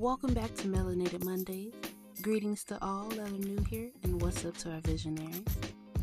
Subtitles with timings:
[0.00, 1.74] Welcome back to Melanated Mondays.
[2.22, 5.44] Greetings to all that are new here, and what's up to our visionaries.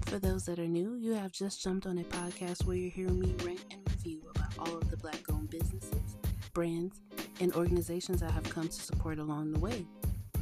[0.05, 3.19] For those that are new, you have just jumped on a podcast where you're hearing
[3.19, 6.15] me rant and review about all of the black owned businesses,
[6.53, 7.01] brands,
[7.39, 9.87] and organizations I have come to support along the way.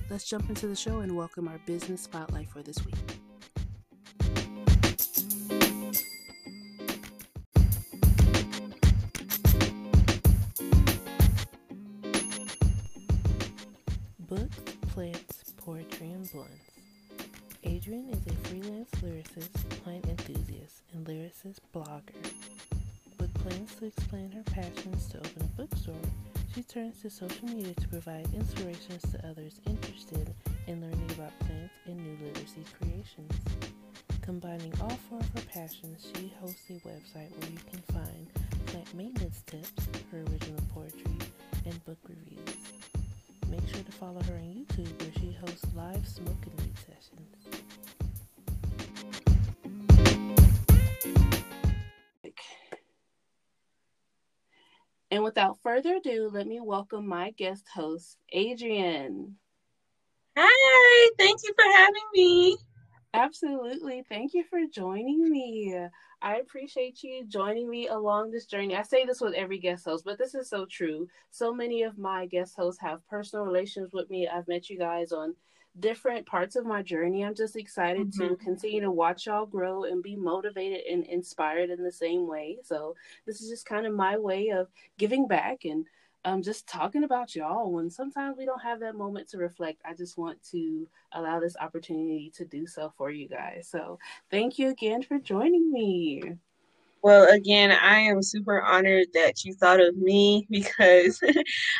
[0.09, 2.95] Let's jump into the show and welcome our business spotlight for this week.
[26.75, 30.35] Turns to social media to provide inspirations to others interested
[30.67, 33.31] in learning about plants and new literacy creations.
[34.21, 38.27] Combining all four of her passions, she hosts a website where you can find
[38.65, 39.71] plant maintenance tips,
[40.11, 41.17] her original poetry,
[41.65, 42.57] and book reviews.
[43.49, 47.64] Make sure to follow her on YouTube where she hosts live smoke and read sessions.
[55.11, 59.35] And without further ado, let me welcome my guest host, Adrienne.
[60.37, 62.57] Hi, thank you for having me.
[63.13, 64.03] Absolutely.
[64.09, 65.77] Thank you for joining me.
[66.21, 68.75] I appreciate you joining me along this journey.
[68.75, 71.07] I say this with every guest host, but this is so true.
[71.29, 74.27] So many of my guest hosts have personal relations with me.
[74.27, 75.35] I've met you guys on
[75.79, 77.23] different parts of my journey.
[77.23, 78.29] I'm just excited mm-hmm.
[78.29, 82.57] to continue to watch y'all grow and be motivated and inspired in the same way.
[82.63, 82.95] So,
[83.25, 84.67] this is just kind of my way of
[84.97, 85.85] giving back and
[86.25, 89.81] um, just talking about y'all when sometimes we don't have that moment to reflect.
[89.85, 93.67] I just want to allow this opportunity to do so for you guys.
[93.69, 93.99] So
[94.31, 96.23] thank you again for joining me.
[97.05, 101.21] Well, again, I am super honored that you thought of me because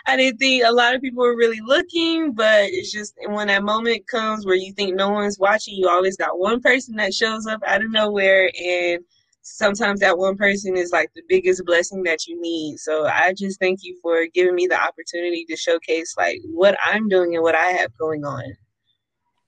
[0.05, 3.64] I didn't think a lot of people were really looking, but it's just when that
[3.64, 7.47] moment comes where you think no one's watching, you always got one person that shows
[7.47, 9.03] up out of nowhere and
[9.41, 12.77] sometimes that one person is like the biggest blessing that you need.
[12.77, 17.09] So I just thank you for giving me the opportunity to showcase like what I'm
[17.09, 18.43] doing and what I have going on.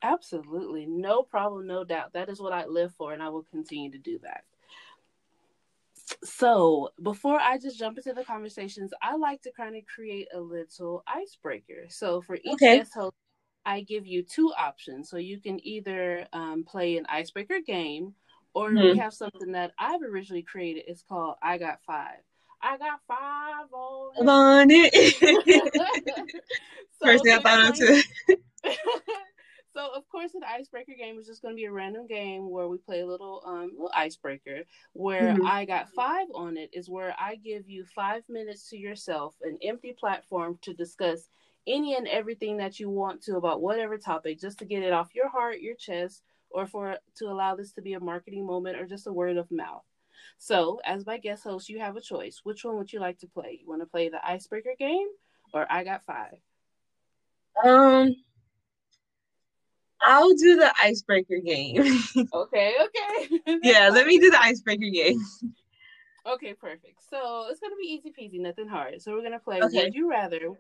[0.02, 0.88] Absolutely.
[0.88, 2.14] No problem, no doubt.
[2.14, 4.44] That is what I live for and I will continue to do that.
[6.24, 10.40] So, before I just jump into the conversations, I like to kind of create a
[10.40, 11.86] little icebreaker.
[11.90, 12.78] So, for each okay.
[12.78, 13.16] guest host,
[13.66, 15.10] I give you two options.
[15.10, 18.14] So, you can either um, play an icebreaker game
[18.54, 18.94] or mm-hmm.
[18.94, 20.86] we have something that I've originally created.
[20.88, 22.20] It's called I Got Five.
[22.62, 25.16] I got five on, on it.
[27.00, 28.02] so First thing I thought of too.
[29.78, 32.68] so of course an icebreaker game is just going to be a random game where
[32.68, 34.62] we play a little um little icebreaker
[34.94, 35.46] where mm-hmm.
[35.46, 39.58] i got five on it is where i give you five minutes to yourself an
[39.62, 41.30] empty platform to discuss
[41.68, 45.14] any and everything that you want to about whatever topic just to get it off
[45.14, 48.86] your heart your chest or for to allow this to be a marketing moment or
[48.86, 49.84] just a word of mouth.
[50.38, 52.42] So, as my guest host, you have a choice.
[52.44, 53.60] Which one would you like to play?
[53.62, 55.08] You want to play the icebreaker game
[55.54, 56.38] or I got five?
[57.64, 58.16] Um,
[60.08, 61.82] I'll do the icebreaker game.
[62.34, 63.40] okay, okay.
[63.62, 65.20] yeah, let me do the icebreaker game.
[66.26, 67.02] Okay, perfect.
[67.10, 69.02] So it's gonna be easy peasy, nothing hard.
[69.02, 69.84] So we're gonna play okay.
[69.84, 70.58] Would You Rather,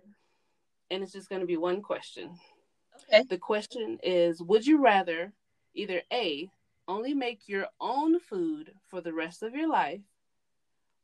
[0.92, 2.32] and it's just gonna be one question.
[3.10, 3.24] Okay.
[3.30, 5.32] The question is Would you rather
[5.74, 6.50] either A,
[6.90, 10.02] only make your own food for the rest of your life,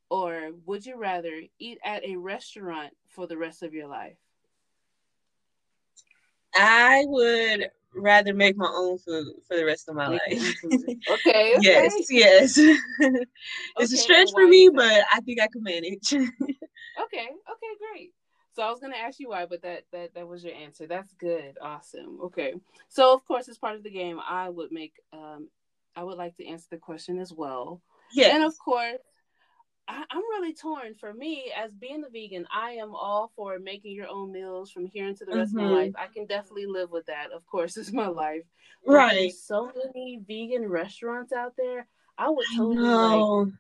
[0.09, 4.17] or would you rather eat at a restaurant for the rest of your life?
[6.55, 10.21] I would rather make my own food for the rest of my life.
[10.65, 12.57] okay, okay, Yes, yes.
[12.57, 13.23] it's okay,
[13.83, 16.13] a stretch for me, but I think I can manage.
[16.13, 16.27] okay,
[17.27, 18.11] okay, great.
[18.55, 20.85] So I was gonna ask you why, but that that that was your answer.
[20.85, 21.57] That's good.
[21.61, 22.19] Awesome.
[22.25, 22.53] Okay.
[22.87, 25.49] So of course, as part of the game, I would make um
[25.95, 27.81] I would like to answer the question as well.
[28.13, 28.35] Yeah.
[28.35, 28.99] And of course,
[29.87, 30.93] I, am really torn.
[30.95, 34.85] For me, as being a vegan, I am all for making your own meals from
[34.85, 35.59] here into the rest mm-hmm.
[35.59, 35.85] of my mm-hmm.
[35.85, 35.93] life.
[35.97, 37.31] I can definitely live with that.
[37.31, 38.43] Of course, it's my life.
[38.85, 39.31] Right.
[39.31, 41.87] so many vegan restaurants out there.
[42.17, 43.53] I would totally like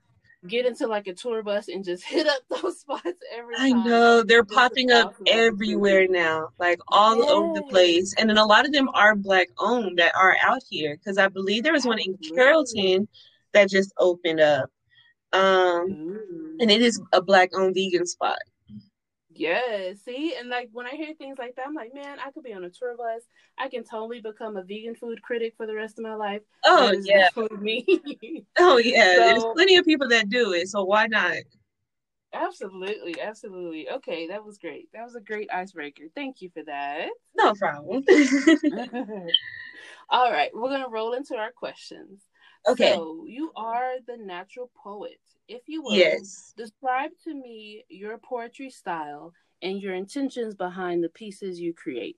[0.47, 3.79] get into like a tour bus and just hit up those spots every time.
[3.79, 8.13] I know they're popping up everywhere now, like all over the place.
[8.17, 11.27] And then a lot of them are black owned that are out here because I
[11.27, 13.07] believe there was one in Carrollton
[13.53, 14.69] that just opened up.
[15.33, 18.39] Um, and it is a black owned vegan spot.
[19.35, 22.43] Yes, see, and like when I hear things like that, I'm like, man, I could
[22.43, 23.23] be on a tour bus.
[23.57, 26.41] I can totally become a vegan food critic for the rest of my life.
[26.65, 27.83] Oh yeah, me.
[28.59, 30.69] oh yeah, so, there's plenty of people that do it.
[30.69, 31.37] So why not?
[32.33, 33.89] Absolutely, absolutely.
[33.89, 34.89] Okay, that was great.
[34.93, 36.03] That was a great icebreaker.
[36.15, 37.09] Thank you for that.
[37.35, 38.03] No problem.
[40.09, 42.21] All right, we're gonna roll into our questions.
[42.67, 42.93] Okay.
[42.93, 45.19] So you are the natural poet.
[45.47, 46.53] If you will, yes.
[46.55, 52.17] describe to me your poetry style and your intentions behind the pieces you create.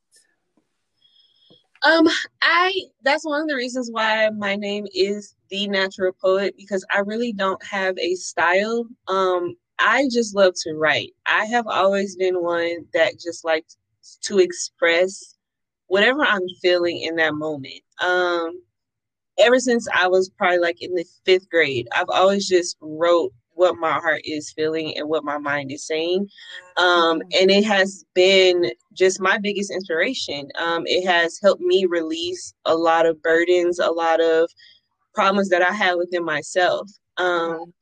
[1.82, 2.08] Um,
[2.42, 7.00] I that's one of the reasons why my name is the natural poet because I
[7.00, 8.88] really don't have a style.
[9.08, 11.12] Um, I just love to write.
[11.28, 13.78] I have always been one that just likes
[14.22, 15.36] to express
[15.88, 17.82] whatever I'm feeling in that moment.
[18.02, 18.62] Um,
[19.38, 23.78] ever since I was probably like in the fifth grade, I've always just wrote what
[23.78, 26.28] my heart is feeling and what my mind is saying.
[26.78, 30.50] Um, and it has been just my biggest inspiration.
[30.60, 34.50] Um, it has helped me release a lot of burdens, a lot of
[35.14, 36.90] problems that I had within myself.
[37.18, 37.74] Um,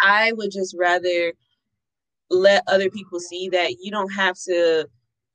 [0.00, 1.32] I would just rather
[2.30, 4.88] let other people see that you don't have to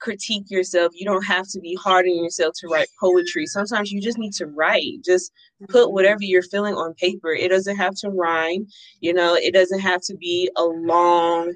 [0.06, 0.92] critique yourself.
[0.96, 3.48] You don't have to be hard on yourself to write poetry.
[3.48, 5.04] Sometimes you just need to write.
[5.04, 5.34] Just
[5.68, 5.94] put mm-hmm.
[5.94, 7.32] whatever you're feeling on paper.
[7.32, 8.68] It doesn't have to rhyme.
[9.02, 11.54] You know, it doesn't have to be a long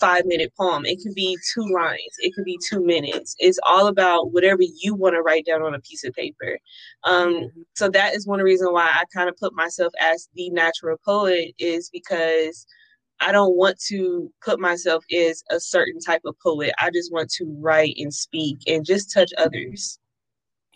[0.00, 0.84] five minute poem.
[0.84, 2.00] It could be two lines.
[2.18, 3.36] It could be two minutes.
[3.38, 6.58] It's all about whatever you want to write down on a piece of paper.
[7.04, 7.60] Um, mm-hmm.
[7.74, 11.54] so that is one reason why I kind of put myself as the natural poet
[11.58, 12.66] is because
[13.22, 16.72] I don't want to put myself as a certain type of poet.
[16.78, 19.98] I just want to write and speak and just touch others.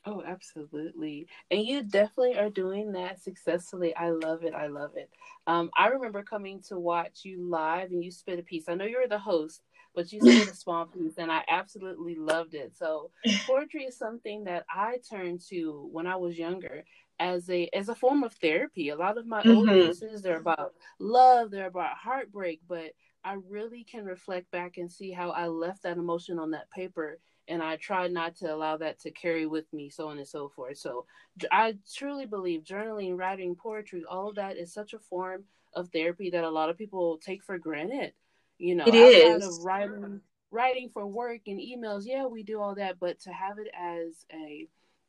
[0.08, 1.26] Oh, absolutely.
[1.50, 3.94] And you definitely are doing that successfully.
[3.96, 4.54] I love it.
[4.54, 5.10] I love it.
[5.48, 8.68] Um, I remember coming to watch you live and you spit a piece.
[8.68, 9.62] I know you were the host,
[9.96, 12.76] but you spit a small piece and I absolutely loved it.
[12.76, 13.10] So
[13.46, 16.84] poetry is something that I turned to when I was younger
[17.18, 18.90] as a as a form of therapy.
[18.90, 19.56] A lot of my mm-hmm.
[19.56, 22.92] old pieces they're about love, they're about heartbreak, but
[23.24, 27.18] I really can reflect back and see how I left that emotion on that paper
[27.48, 30.48] and I try not to allow that to carry with me, so on and so
[30.48, 30.78] forth.
[30.78, 31.06] So
[31.50, 36.30] I truly believe journaling, writing, poetry, all of that is such a form of therapy
[36.30, 38.12] that a lot of people take for granted.
[38.58, 39.46] You know, it is.
[39.46, 40.20] of writing
[40.50, 44.24] writing for work and emails, yeah, we do all that, but to have it as
[44.32, 44.66] a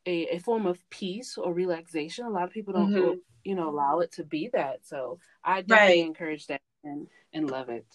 [0.07, 2.25] a, a form of peace or relaxation.
[2.25, 3.19] A lot of people don't, mm-hmm.
[3.43, 4.77] you know, allow it to be that.
[4.83, 6.07] So I definitely right.
[6.07, 7.85] encourage that and and love it.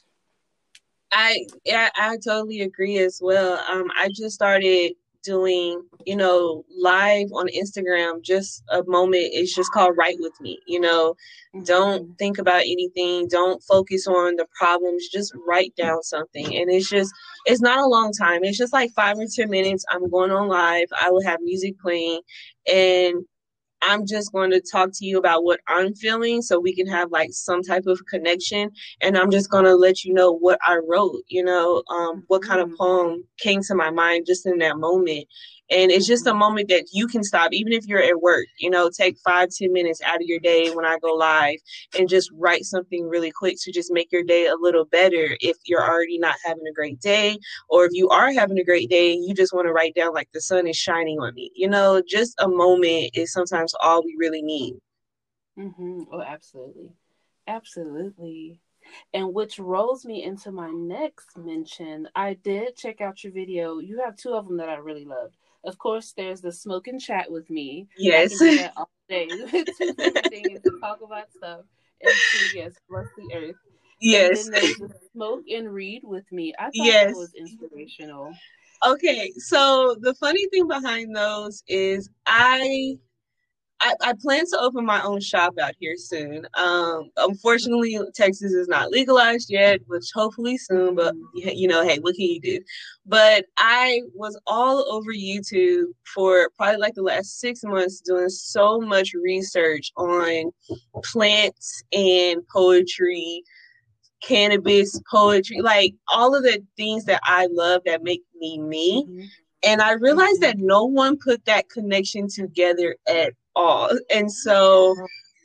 [1.11, 3.53] I yeah, I totally agree as well.
[3.69, 4.93] Um, I just started
[5.25, 9.31] doing, you know, live on Instagram, just a moment.
[9.33, 10.59] It's just called Write With Me.
[10.67, 11.15] You know,
[11.55, 11.63] mm-hmm.
[11.63, 13.29] don't think about anything.
[13.29, 15.09] Don't focus on the problems.
[15.09, 16.57] Just write down something.
[16.57, 17.13] And it's just,
[17.45, 18.45] it's not a long time.
[18.45, 19.85] It's just like five or 10 minutes.
[19.91, 20.87] I'm going on live.
[21.01, 22.21] I will have music playing
[22.73, 23.25] and
[23.83, 27.11] I'm just going to talk to you about what I'm feeling so we can have
[27.11, 28.71] like some type of connection.
[29.01, 32.43] And I'm just going to let you know what I wrote, you know, um, what
[32.43, 32.77] kind of mm-hmm.
[32.77, 35.27] poem came to my mind just in that moment.
[35.73, 38.69] And it's just a moment that you can stop, even if you're at work, you
[38.69, 41.57] know, take five, ten minutes out of your day when I go live
[41.99, 45.57] and just write something really quick to just make your day a little better if
[45.65, 47.39] you're already not having a great day.
[47.71, 50.29] Or if you are having a great day, you just want to write down like
[50.35, 51.51] the sun is shining on me.
[51.55, 54.75] You know, just a moment is sometimes all we really need.
[55.59, 56.03] Mm-hmm.
[56.13, 56.91] Oh, absolutely.
[57.47, 58.61] Absolutely.
[59.15, 62.09] And which rolls me into my next mention.
[62.15, 63.79] I did check out your video.
[63.79, 65.37] You have two of them that I really loved.
[65.65, 67.89] Of course, there's the smoke and chat with me.
[67.97, 68.35] Yes.
[68.35, 69.29] I can do that all day.
[69.29, 71.61] to talk about stuff
[72.01, 73.57] and to, yes, bless the earth.
[74.01, 74.47] Yes.
[74.47, 76.53] And then there's the smoke and read with me.
[76.59, 77.15] I thought yes.
[77.15, 78.35] was inspirational.
[78.85, 82.99] Okay, so the funny thing behind those is I
[83.83, 86.47] I, I, plan to open my own shop out here soon.
[86.55, 90.95] Um, unfortunately, Texas is not legalized yet, which hopefully soon.
[90.95, 92.61] But you know, hey, what can you do?
[93.05, 98.81] But I was all over YouTube for probably like the last six months, doing so
[98.81, 100.53] much research on
[101.05, 103.43] plants and poetry,
[104.23, 109.05] cannabis poetry, like all of the things that I love that make me me.
[109.05, 109.25] Mm-hmm.
[109.65, 110.59] And I realized mm-hmm.
[110.59, 113.91] that no one put that connection together at all.
[114.15, 114.95] And so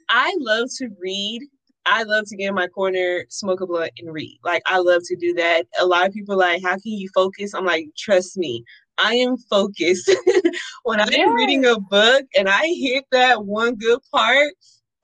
[0.09, 1.43] I love to read.
[1.85, 4.39] I love to get in my corner, smoke a blunt, and read.
[4.43, 5.63] Like I love to do that.
[5.79, 7.53] A lot of people like, how can you focus?
[7.53, 8.63] I'm like, trust me,
[8.97, 10.13] I am focused.
[10.83, 14.53] when I am reading a book and I hit that one good part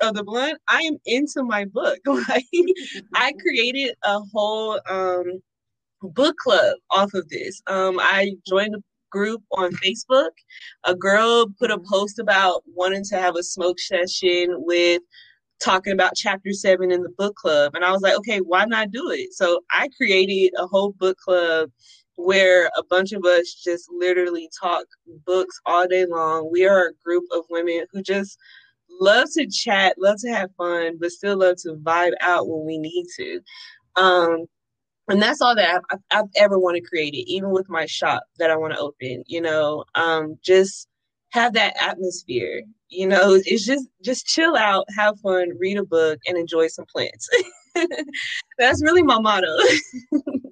[0.02, 2.00] of the blunt, I am into my book.
[2.06, 2.46] Like
[3.14, 5.42] I created a whole um
[6.02, 7.62] book club off of this.
[7.68, 8.76] Um I joined
[9.14, 10.32] group on Facebook.
[10.86, 15.02] A girl put a post about wanting to have a smoke session with
[15.64, 17.76] talking about chapter seven in the book club.
[17.76, 19.34] And I was like, okay, why not do it?
[19.34, 21.70] So I created a whole book club
[22.18, 24.86] where a bunch of us just literally talk
[25.26, 26.50] books all day long.
[26.52, 28.38] We are a group of women who just
[29.00, 32.78] love to chat, love to have fun, but still love to vibe out when we
[32.78, 33.40] need to.
[33.96, 34.46] Um,
[35.10, 38.24] and that's all that I've, I've ever wanted to create it, even with my shop
[38.40, 40.88] that I want to open, you know, um, just
[41.32, 46.20] have that atmosphere, you know, it's just, just chill out, have fun, read a book
[46.28, 47.28] and enjoy some plants.
[48.58, 49.58] that's really my motto.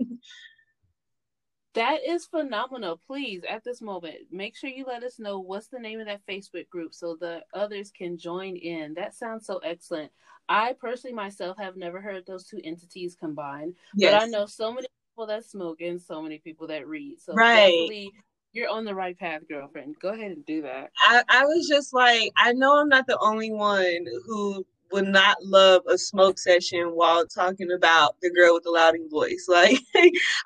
[1.73, 2.99] That is phenomenal.
[3.07, 6.25] Please, at this moment, make sure you let us know what's the name of that
[6.27, 8.93] Facebook group so the others can join in.
[8.93, 10.11] That sounds so excellent.
[10.49, 14.11] I personally myself have never heard those two entities combined, yes.
[14.11, 17.21] but I know so many people that smoke and so many people that read.
[17.21, 18.09] So right.
[18.51, 19.95] you're on the right path, girlfriend.
[20.01, 20.91] Go ahead and do that.
[21.01, 25.37] I, I was just like, I know I'm not the only one who would not
[25.43, 29.47] love a smoke session while talking about the girl with the louding voice.
[29.61, 29.79] Like,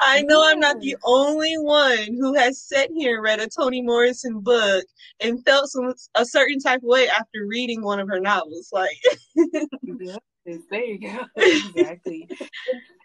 [0.01, 3.81] I know I'm not the only one who has sat here and read a Toni
[3.81, 4.83] Morrison book
[5.21, 8.69] and felt some a certain type of way after reading one of her novels.
[8.73, 8.97] Like,
[9.35, 12.27] yeah, there you go, exactly.
[12.39, 12.49] and,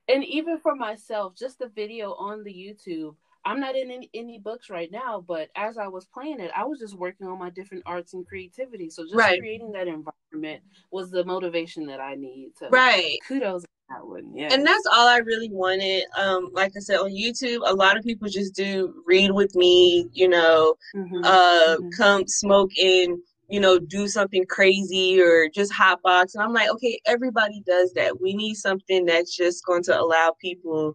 [0.09, 4.38] and even for myself, just the video on the YouTube I'm not in any, any,
[4.38, 7.50] books right now, but as I was playing it, I was just working on my
[7.50, 8.90] different arts and creativity.
[8.90, 9.38] So just right.
[9.38, 12.52] creating that environment was the motivation that I need.
[12.59, 13.16] So right.
[13.26, 14.32] Kudos that one.
[14.35, 14.52] Yeah.
[14.52, 16.04] And that's all I really wanted.
[16.16, 20.06] Um, like I said on YouTube, a lot of people just do read with me,
[20.12, 21.25] you know, mm-hmm.
[21.25, 21.88] uh mm-hmm.
[21.97, 23.20] come smoke in
[23.50, 26.35] you know, do something crazy or just hotbox.
[26.35, 28.20] And I'm like, okay, everybody does that.
[28.20, 30.94] We need something that's just going to allow people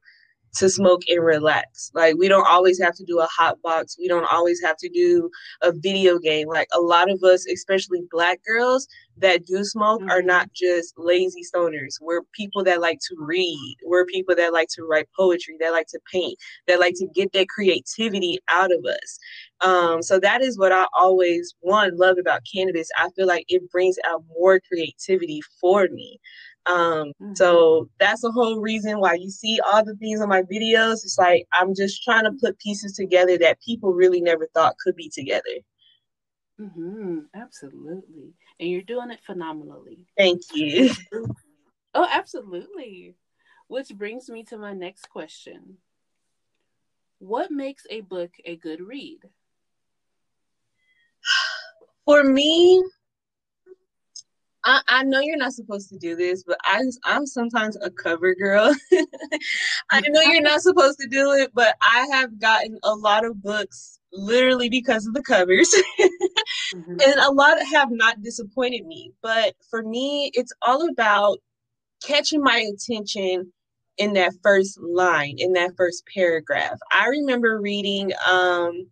[0.55, 1.91] to smoke and relax.
[1.93, 3.97] Like we don't always have to do a hot box.
[3.99, 5.29] We don't always have to do
[5.61, 6.47] a video game.
[6.47, 10.09] Like a lot of us, especially black girls that do smoke mm-hmm.
[10.09, 11.95] are not just lazy stoners.
[12.01, 13.77] We're people that like to read.
[13.85, 17.33] We're people that like to write poetry, that like to paint, that like to get
[17.33, 19.19] that creativity out of us.
[19.61, 22.89] Um, so that is what I always one love about cannabis.
[22.97, 26.19] I feel like it brings out more creativity for me.
[26.67, 27.35] Um, mm-hmm.
[27.35, 31.03] so that's the whole reason why you see all the things on my videos.
[31.03, 34.95] It's like I'm just trying to put pieces together that people really never thought could
[34.95, 35.61] be together.
[36.59, 37.19] Mm-hmm.
[37.35, 38.33] Absolutely.
[38.59, 40.05] And you're doing it phenomenally.
[40.17, 40.91] Thank you.
[41.93, 43.15] oh, absolutely.
[43.67, 45.77] Which brings me to my next question.
[47.19, 49.19] What makes a book a good read?
[52.05, 52.83] For me,
[54.65, 58.33] I, I know you're not supposed to do this, but I, I'm sometimes a cover
[58.33, 58.73] girl.
[59.91, 63.41] I know you're not supposed to do it, but I have gotten a lot of
[63.43, 65.73] books literally because of the covers.
[66.73, 66.97] mm-hmm.
[67.05, 69.11] And a lot have not disappointed me.
[69.21, 71.37] But for me, it's all about
[72.03, 73.51] catching my attention
[73.97, 76.77] in that first line, in that first paragraph.
[76.91, 78.87] I remember reading um,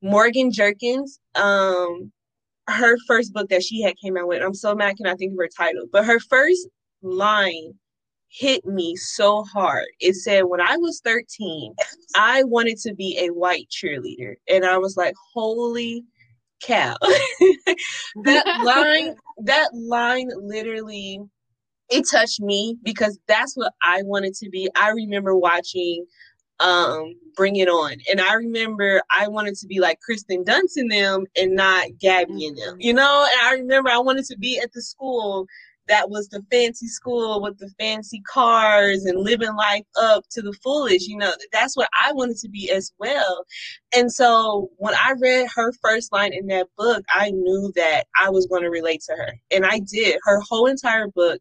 [0.00, 1.20] Morgan Jerkins.
[1.34, 2.12] Um,
[2.68, 4.42] her first book that she had came out with.
[4.42, 6.68] I'm so mad can I think of her title, but her first
[7.02, 7.74] line
[8.28, 9.86] hit me so hard.
[10.00, 11.74] It said, When I was 13,
[12.16, 14.34] I wanted to be a white cheerleader.
[14.48, 16.04] And I was like, Holy
[16.62, 16.96] cow.
[18.24, 21.20] that line, that line literally
[21.88, 24.68] it touched me because that's what I wanted to be.
[24.76, 26.04] I remember watching
[26.60, 27.96] um bring it on.
[28.10, 32.46] And i remember i wanted to be like Kirsten Dunst in them and not gabby
[32.46, 32.80] in them mm-hmm.
[32.80, 33.26] you know?
[33.30, 35.46] And i remember i wanted to be at the school
[35.88, 40.52] that was the fancy school with the fancy cars and living life up to the
[40.54, 41.32] fullest you know?
[41.52, 43.44] That's what i wanted to be as well.
[43.94, 48.30] And so when i read her first line in that book i knew that i
[48.30, 49.34] was going to relate to her.
[49.50, 50.18] And i did.
[50.24, 51.40] Her whole entire book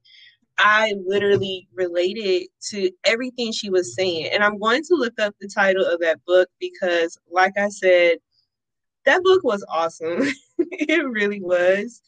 [0.57, 4.27] I literally related to everything she was saying.
[4.33, 8.17] And I'm going to look up the title of that book because, like I said,
[9.05, 10.23] that book was awesome.
[10.57, 12.01] it really was.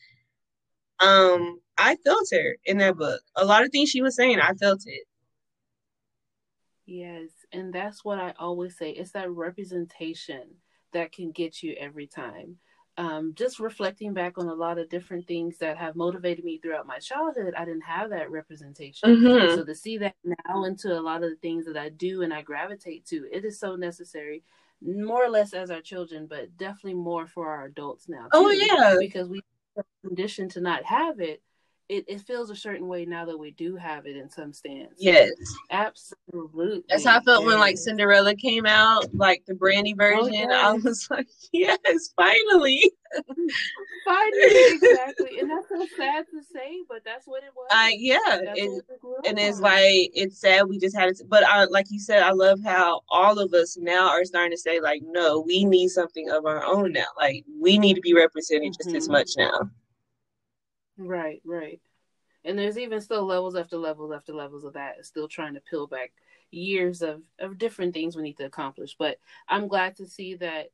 [0.99, 3.21] Um, I felt her in that book.
[3.35, 5.03] A lot of things she was saying, I felt it.
[6.85, 8.91] Yes, and that's what I always say.
[8.91, 10.43] It's that representation
[10.93, 12.57] that can get you every time
[12.97, 16.87] um, just reflecting back on a lot of different things that have motivated me throughout
[16.87, 19.09] my childhood, I didn't have that representation.
[19.09, 19.55] Mm-hmm.
[19.55, 22.33] So to see that now into a lot of the things that I do and
[22.33, 24.43] I gravitate to, it is so necessary,
[24.81, 28.27] more or less as our children, but definitely more for our adults now.
[28.33, 29.41] Oh, too, oh yeah, because we
[30.03, 31.43] conditioned to not have it,
[31.89, 34.95] it, it feels a certain way now that we do have it in some stands.
[34.97, 35.31] Yes.
[35.71, 36.83] Absolutely.
[36.89, 37.47] That's how I felt yes.
[37.47, 40.47] when like Cinderella came out, like the brandy oh, version.
[40.51, 40.65] Oh, yes.
[40.65, 42.91] I was like, yes, finally.
[44.05, 45.39] finally, exactly.
[45.39, 47.67] And that's so sad to say, but that's what it was.
[47.71, 48.39] Uh, yeah.
[48.57, 48.81] And,
[49.25, 51.21] and it's like, it's sad we just had it.
[51.29, 54.57] But I, like you said, I love how all of us now are starting to
[54.57, 57.07] say, like, no, we need something of our own now.
[57.17, 58.89] Like, we need to be represented mm-hmm.
[58.89, 59.13] just as mm-hmm.
[59.13, 59.69] much now.
[60.97, 61.81] Right, right.
[62.43, 65.87] And there's even still levels after levels after levels of that, still trying to peel
[65.87, 66.13] back
[66.51, 68.95] years of, of different things we need to accomplish.
[68.97, 69.17] But
[69.49, 70.71] I'm glad to see that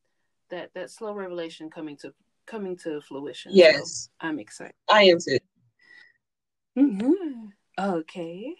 [0.50, 2.14] that that slow revelation coming to
[2.46, 3.52] coming to fruition.
[3.54, 4.10] Yes.
[4.22, 4.76] So I'm excited.
[4.90, 5.40] I am too.
[6.78, 7.46] Mm-hmm.
[7.80, 8.54] Okay.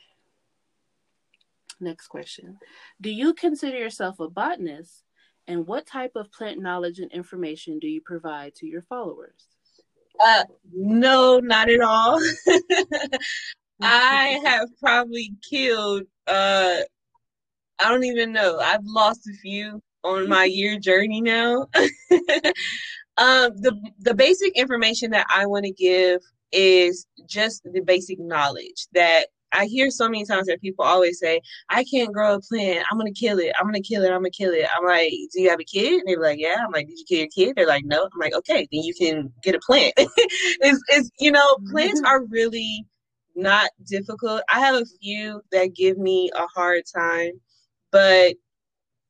[1.80, 2.58] Next question.
[3.02, 5.04] Do you consider yourself a botanist?
[5.46, 9.53] And what type of plant knowledge and information do you provide to your followers?
[10.20, 10.44] Uh,
[10.74, 12.20] no, not at all.
[13.82, 16.04] I have probably killed.
[16.28, 16.82] Uh,
[17.80, 18.60] I don't even know.
[18.60, 21.68] I've lost a few on my year journey now.
[23.18, 28.88] um, the the basic information that I want to give is just the basic knowledge
[28.94, 32.86] that I hear so many times that people always say, I can't grow a plant.
[32.90, 33.54] I'm gonna kill it.
[33.60, 34.12] I'm gonna kill it.
[34.12, 34.66] I'm gonna kill it.
[34.76, 36.00] I'm like, Do you have a kid?
[36.00, 36.64] And they're like, Yeah.
[36.66, 37.56] I'm like, Did you kill your kid?
[37.56, 38.04] They're like, No.
[38.04, 39.94] I'm like, Okay, then you can get a plant.
[39.98, 42.08] it's, it's you know, plants mm-hmm.
[42.08, 42.86] are really
[43.36, 44.42] not difficult.
[44.52, 47.32] I have a few that give me a hard time,
[47.92, 48.36] but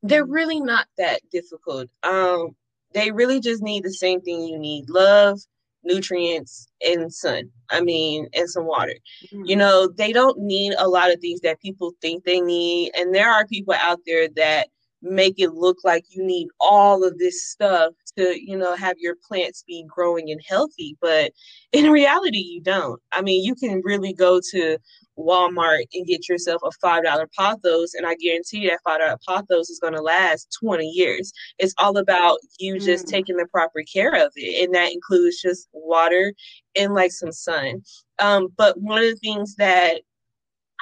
[0.02, 1.88] they're really not that difficult.
[2.02, 2.54] Um,
[2.92, 5.40] they really just need the same thing you need love,
[5.84, 8.94] nutrients and sun i mean and some water
[9.26, 9.44] mm-hmm.
[9.44, 13.14] you know they don't need a lot of things that people think they need and
[13.14, 14.68] there are people out there that
[15.04, 19.16] make it look like you need all of this stuff to you know have your
[19.26, 21.32] plants be growing and healthy but
[21.72, 24.78] in reality you don't i mean you can really go to
[25.18, 29.18] Walmart and get yourself a five dollar pothos, and I guarantee you that five dollar
[29.26, 31.32] pothos is going to last twenty years.
[31.58, 33.10] It's all about you just mm.
[33.10, 36.34] taking the proper care of it, and that includes just water
[36.76, 37.82] and like some sun.
[38.18, 40.02] Um, but one of the things that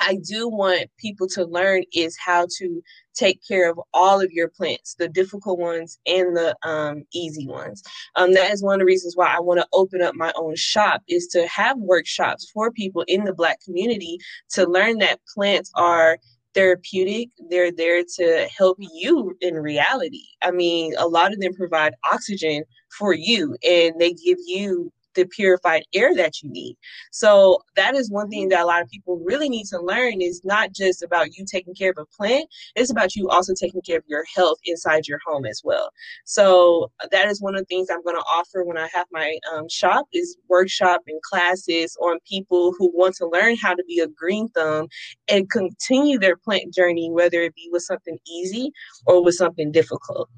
[0.02, 2.82] I do want people to learn is how to
[3.14, 7.82] take care of all of your plants, the difficult ones and the um, easy ones.
[8.17, 10.56] Um, that is one of the reasons why I want to open up my own
[10.56, 14.19] shop is to have workshops for people in the Black community
[14.50, 16.19] to learn that plants are
[16.54, 17.30] therapeutic.
[17.49, 20.25] They're there to help you in reality.
[20.43, 22.65] I mean, a lot of them provide oxygen
[22.99, 26.77] for you and they give you the purified air that you need.
[27.11, 30.43] So that is one thing that a lot of people really need to learn is
[30.45, 33.99] not just about you taking care of a plant, it's about you also taking care
[33.99, 35.91] of your health inside your home as well.
[36.25, 39.39] So that is one of the things I'm going to offer when I have my
[39.53, 44.01] um, shop is workshop and classes on people who want to learn how to be
[44.01, 44.89] a green thumb
[45.29, 48.73] and continue their plant journey, whether it be with something easy
[49.07, 50.29] or with something difficult.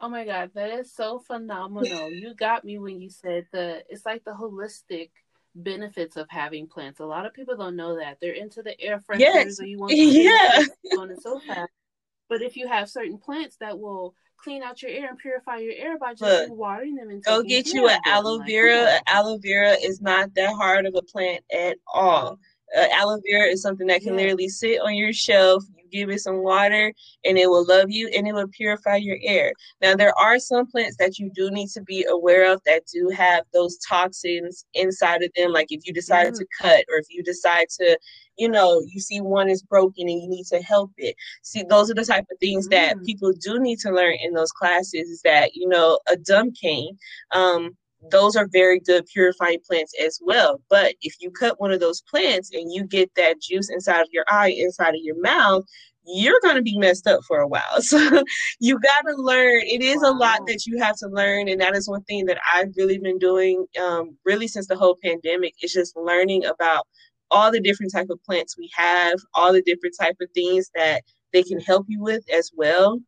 [0.00, 2.10] Oh my god, that is so phenomenal.
[2.12, 5.10] you got me when you said the it's like the holistic
[5.54, 7.00] benefits of having plants.
[7.00, 8.18] A lot of people don't know that.
[8.20, 9.60] They're into the air fresheners yes.
[9.60, 10.64] or you want to yeah.
[10.98, 11.70] on and so fast.
[12.28, 15.74] But if you have certain plants that will clean out your air and purify your
[15.74, 18.84] air by just Look, watering them and go get you an aloe vera.
[18.84, 22.38] Like, aloe vera is not that hard of a plant at all.
[22.76, 24.20] Uh, aloe vera is something that can yeah.
[24.20, 26.92] literally sit on your shelf give it some water
[27.24, 29.52] and it will love you and it will purify your air.
[29.80, 33.10] Now, there are some plants that you do need to be aware of that do
[33.10, 35.52] have those toxins inside of them.
[35.52, 36.38] Like if you decide mm-hmm.
[36.38, 37.98] to cut or if you decide to,
[38.36, 41.16] you know, you see one is broken and you need to help it.
[41.42, 42.86] See, those are the type of things mm-hmm.
[42.86, 43.04] that mm.
[43.04, 46.96] people do need to learn in those classes is that, you know, a dumb cane,
[47.32, 47.76] um,
[48.10, 50.60] those are very good purifying plants as well.
[50.68, 54.08] But if you cut one of those plants and you get that juice inside of
[54.12, 55.64] your eye, inside of your mouth,
[56.04, 57.62] you're going to be messed up for a while.
[57.80, 58.22] So
[58.60, 59.62] you got to learn.
[59.62, 60.10] It is wow.
[60.10, 61.48] a lot that you have to learn.
[61.48, 64.96] And that is one thing that I've really been doing um, really since the whole
[65.02, 66.86] pandemic is just learning about
[67.30, 71.02] all the different type of plants we have, all the different type of things that
[71.32, 73.00] they can help you with as well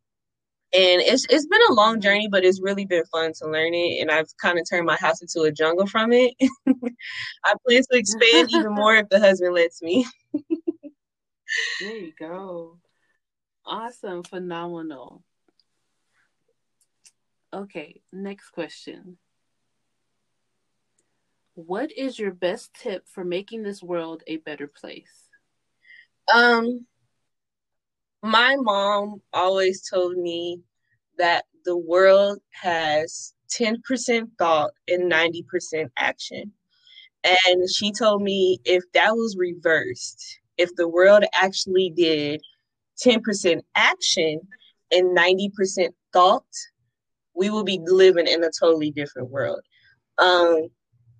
[0.73, 4.01] and it's it's been a long journey, but it's really been fun to learn it.
[4.01, 6.33] And I've kind of turned my house into a jungle from it.
[7.43, 10.05] I plan to expand even more if the husband lets me.
[11.81, 12.77] there you go.
[13.65, 15.23] Awesome, phenomenal.
[17.53, 19.17] Okay, next question.
[21.55, 25.27] What is your best tip for making this world a better place?
[26.33, 26.85] Um,
[28.23, 30.61] my mom always told me
[31.17, 36.51] that the world has 10% thought and 90% action.
[37.23, 42.41] And she told me if that was reversed, if the world actually did
[43.05, 44.41] 10% action
[44.91, 46.43] and 90% thought,
[47.33, 49.61] we will be living in a totally different world.
[50.17, 50.67] Um,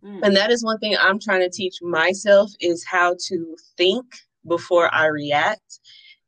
[0.03, 0.19] mm.
[0.23, 4.05] And that is one thing I'm trying to teach myself is how to think
[4.47, 5.79] before I react.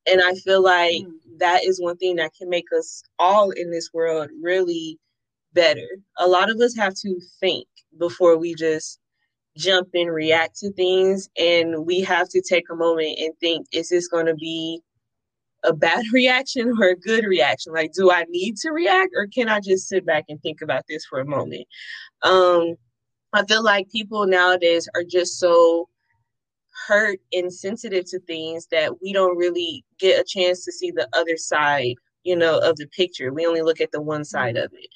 [0.10, 1.14] And I feel like mm.
[1.38, 5.00] that is one thing that can make us all in this world really
[5.54, 5.88] better.
[6.18, 9.00] A lot of us have to think before we just
[9.58, 11.30] jump and react to things.
[11.38, 14.82] And we have to take a moment and think, is this going to be
[15.64, 17.74] a bad reaction or a good reaction?
[17.74, 20.84] Like, do I need to react or can I just sit back and think about
[20.90, 21.66] this for a moment?
[22.24, 22.76] Um,
[23.34, 25.90] I feel like people nowadays are just so
[26.88, 31.08] hurt and sensitive to things that we don't really get a chance to see the
[31.14, 33.34] other side, you know, of the picture.
[33.34, 34.90] We only look at the one side of it.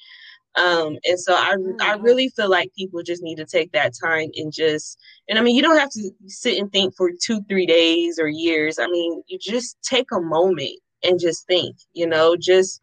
[0.58, 2.02] Um, and so I, I mm-hmm.
[2.02, 4.98] really feel like people just need to take that time and just,
[5.28, 8.28] and I mean, you don't have to sit and think for two, three days or
[8.28, 8.78] years.
[8.78, 12.82] I mean, you just take a moment and just think, you know, just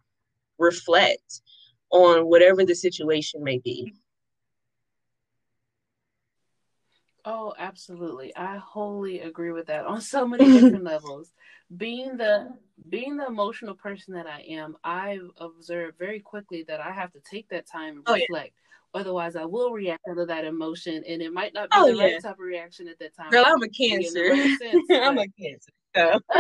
[0.58, 1.42] reflect
[1.92, 3.94] on whatever the situation may be.
[7.26, 8.36] Oh, absolutely.
[8.36, 11.32] I wholly agree with that on so many different levels.
[11.76, 12.56] Being the
[12.90, 17.20] being the emotional person that I am, I've observed very quickly that I have to
[17.20, 18.54] take that time and oh, reflect.
[18.54, 19.02] Yeah.
[19.02, 22.04] Otherwise, I will react under that emotion, and it might not be oh, the yeah.
[22.04, 23.32] right type of reaction at that time.
[23.32, 24.30] Girl, I'm a cancer.
[24.30, 25.72] Right sense, I'm a cancer.
[25.96, 26.20] So,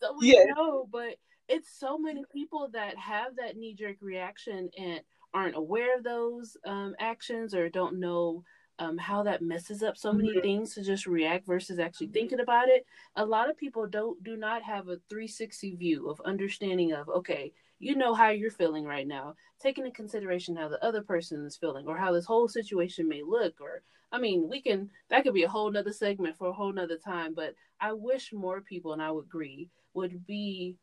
[0.00, 0.44] so we yeah.
[0.56, 1.16] know, but
[1.48, 5.00] it's so many people that have that knee jerk reaction and
[5.34, 8.44] aren't aware of those um, actions or don't know
[8.78, 10.40] um, how that messes up so many mm-hmm.
[10.40, 12.86] things to just react versus actually thinking about it.
[13.16, 17.52] A lot of people don't do not have a 360 view of understanding of okay,
[17.80, 21.56] you know how you're feeling right now, taking into consideration how the other person is
[21.56, 23.60] feeling or how this whole situation may look.
[23.60, 26.72] Or I mean, we can that could be a whole nother segment for a whole
[26.72, 27.34] nother time.
[27.34, 30.76] But I wish more people, and I would agree, would be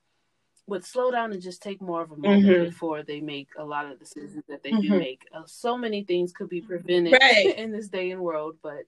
[0.68, 2.64] would slow down and just take more of a moment mm-hmm.
[2.66, 4.94] before they make a lot of decisions that they mm-hmm.
[4.94, 5.22] do make.
[5.34, 7.56] Uh, so many things could be prevented right.
[7.58, 8.84] in this day and world, but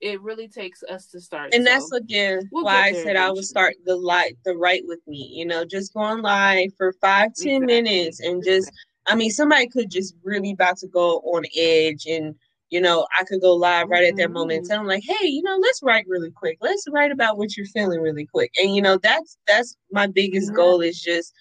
[0.00, 1.54] it really takes us to start.
[1.54, 3.16] And so that's again we'll why I said.
[3.16, 5.30] I would start the light, the right with me.
[5.32, 7.82] You know, just go on live for five, ten exactly.
[7.82, 8.70] minutes, and just.
[9.08, 12.34] I mean, somebody could just really about to go on edge and
[12.70, 14.70] you know, I could go live right at that moment and mm-hmm.
[14.70, 16.58] tell them like, hey, you know, let's write really quick.
[16.60, 18.52] Let's write about what you're feeling really quick.
[18.60, 21.32] And you know, that's that's my biggest goal is just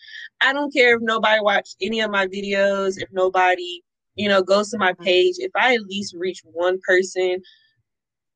[0.41, 3.81] I don't care if nobody watched any of my videos, if nobody,
[4.15, 5.03] you know, goes to my mm-hmm.
[5.03, 5.35] page.
[5.39, 7.41] If I at least reach one person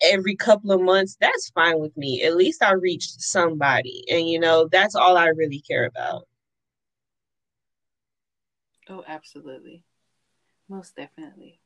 [0.02, 2.24] every couple of months, that's fine with me.
[2.24, 4.04] At least I reached somebody.
[4.10, 6.28] And you know, that's all I really care about.
[8.90, 9.84] Oh, absolutely.
[10.68, 11.60] Most definitely.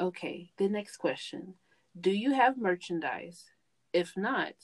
[0.00, 1.54] Okay, the next question.
[2.00, 3.44] Do you have merchandise?
[3.92, 4.54] If not,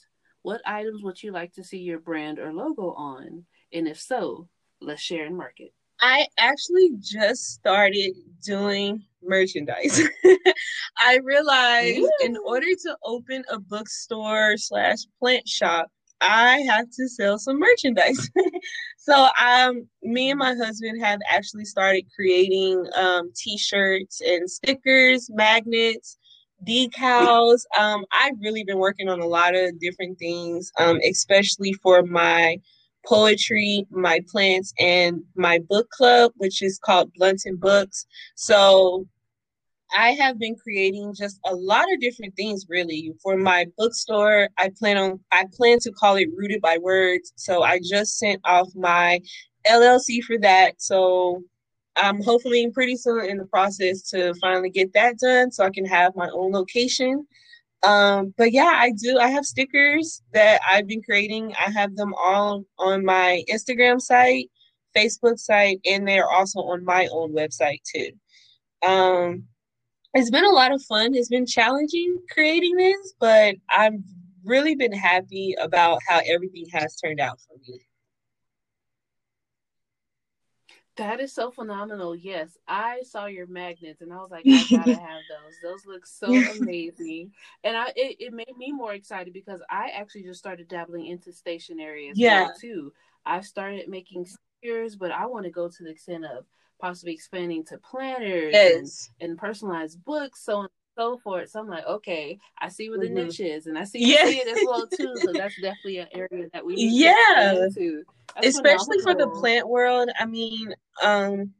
[0.41, 3.45] what items would you like to see your brand or logo on?
[3.71, 4.47] And if so,
[4.81, 5.73] let's share and market.
[6.01, 10.01] I actually just started doing merchandise.
[10.97, 17.37] I realized in order to open a bookstore slash plant shop, I have to sell
[17.37, 18.29] some merchandise.
[18.97, 26.17] so um me and my husband have actually started creating um t-shirts and stickers, magnets,
[26.67, 27.61] decals.
[27.77, 32.57] Um I've really been working on a lot of different things, um, especially for my
[33.05, 38.05] poetry, my plants, and my book club, which is called Blunts and Books.
[38.35, 39.07] So
[39.95, 43.13] I have been creating just a lot of different things really.
[43.21, 47.33] For my bookstore, I plan on I plan to call it Rooted by Words.
[47.35, 49.19] So I just sent off my
[49.65, 50.81] LLC for that.
[50.81, 51.43] So
[51.95, 55.85] I'm hopefully pretty soon in the process to finally get that done so I can
[55.85, 57.25] have my own location.
[57.83, 59.17] Um, but yeah, I do.
[59.19, 61.53] I have stickers that I've been creating.
[61.53, 64.49] I have them all on my Instagram site,
[64.95, 68.11] Facebook site, and they're also on my own website too.
[68.85, 69.43] Um,
[70.17, 71.13] it's been a lot of fun.
[71.13, 73.93] It's been challenging creating this, but I've
[74.43, 77.79] really been happy about how everything has turned out for me.
[80.95, 82.15] That is so phenomenal.
[82.15, 85.53] Yes, I saw your magnets and I was like, I gotta have those.
[85.61, 87.31] Those look so amazing.
[87.63, 91.31] And I it, it made me more excited because I actually just started dabbling into
[91.31, 92.45] stationery as yeah.
[92.45, 92.93] well too.
[93.23, 96.45] I started making stickers, but I want to go to the extent of
[96.79, 99.09] possibly expanding to planners yes.
[99.19, 101.49] and, and, personalized books, so on and so forth.
[101.49, 103.27] So I'm like, okay, I see where the mm-hmm.
[103.27, 105.13] niche is, and I see see it as well too.
[105.23, 107.67] So that's definitely an area that we yeah,
[108.43, 110.09] especially for the plant world.
[110.19, 111.51] I mean, um,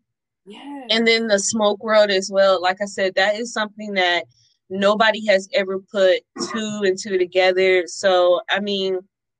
[0.45, 2.61] yeah, and then the smoke world as well.
[2.61, 4.25] Like I said, that is something that
[4.69, 7.83] nobody has ever put two and two together.
[7.87, 8.99] So I mean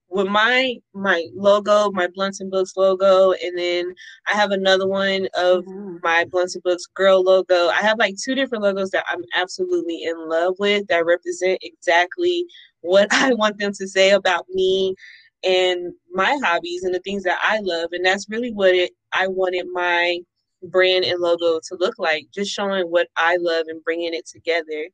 [0.10, 3.94] with my my logo, my Blunts and Books logo, and then
[4.32, 5.98] I have another one of mm-hmm.
[6.04, 7.68] my Blunts and Books girl logo.
[7.68, 12.46] I have like two different logos that I'm absolutely in love with that represent exactly
[12.82, 14.96] what I want them to say about me
[15.44, 17.90] and my hobbies and the things that I love.
[17.92, 20.20] And that's really what it I wanted my
[20.64, 24.88] brand and logo to look like, just showing what I love and bringing it together.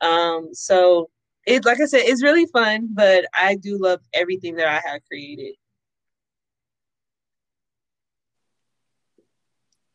[0.00, 1.08] Um, so
[1.46, 5.00] it like I said, it's really fun, but I do love everything that I have
[5.06, 5.54] created.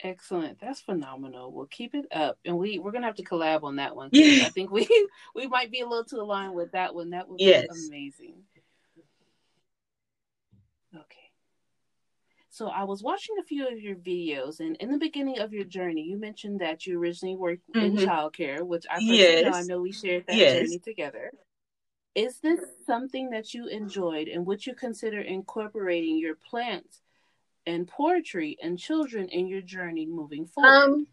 [0.04, 0.60] Excellent.
[0.60, 1.52] That's phenomenal.
[1.52, 4.10] We'll keep it up, and we we're gonna have to collab on that one.
[4.14, 4.46] Yeah.
[4.46, 4.88] I think we
[5.36, 7.12] we might be a little too aligned with that one.
[7.12, 7.68] That would yes.
[7.68, 8.36] be amazing.
[10.96, 11.20] Okay.
[12.54, 15.64] So I was watching a few of your videos, and in the beginning of your
[15.64, 17.98] journey, you mentioned that you originally worked mm-hmm.
[17.98, 19.46] in childcare, which I yes.
[19.46, 19.52] know.
[19.58, 20.58] I know we shared that yes.
[20.58, 21.32] journey together.
[22.14, 27.00] Is this something that you enjoyed, and would you consider incorporating your plants
[27.66, 30.70] and poetry and children in your journey moving forward?
[30.70, 31.08] Um,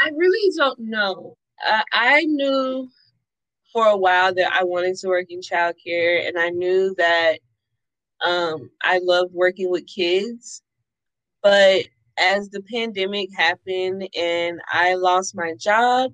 [0.00, 1.36] I really don't know.
[1.66, 2.88] Uh, I knew
[3.72, 7.40] for a while that I wanted to work in childcare, and I knew that
[8.22, 10.62] um, I love working with kids,
[11.42, 11.84] but
[12.18, 16.12] as the pandemic happened and I lost my job,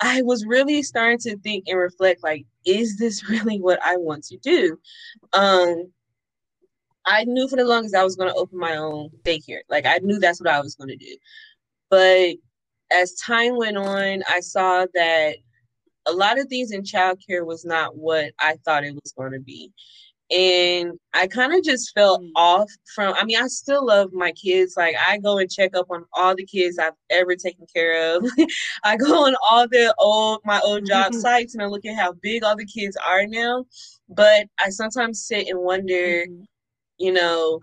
[0.00, 4.24] I was really starting to think and reflect like, is this really what I want
[4.24, 4.78] to do?
[5.32, 5.92] Um,
[7.06, 9.60] I knew for the longest I was going to open my own daycare.
[9.70, 11.16] Like, I knew that's what I was going to do.
[11.88, 12.34] But
[12.92, 15.36] as time went on, I saw that
[16.06, 19.40] a lot of things in childcare was not what I thought it was going to
[19.40, 19.72] be
[20.30, 22.30] and I kind of just felt mm.
[22.36, 23.14] off from.
[23.14, 24.74] I mean, I still love my kids.
[24.76, 28.26] Like I go and check up on all the kids I've ever taken care of.
[28.84, 32.12] I go on all the old my old job sites and I look at how
[32.12, 33.64] big all the kids are now.
[34.08, 36.42] But I sometimes sit and wonder, mm-hmm.
[36.98, 37.60] you know,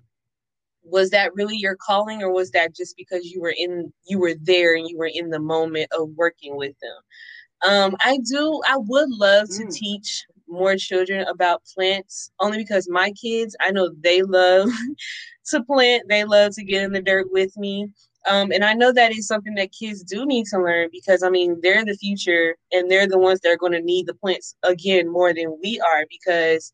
[0.83, 4.35] was that really your calling or was that just because you were in you were
[4.41, 7.71] there and you were in the moment of working with them?
[7.71, 8.61] Um, I do.
[8.67, 9.73] I would love to mm.
[9.73, 14.69] teach more children about plants only because my kids, I know they love
[15.47, 16.03] to plant.
[16.09, 17.89] They love to get in the dirt with me.
[18.27, 21.29] Um, and I know that is something that kids do need to learn because I
[21.29, 24.55] mean they're the future and they're the ones that are going to need the plants
[24.63, 26.71] again more than we are because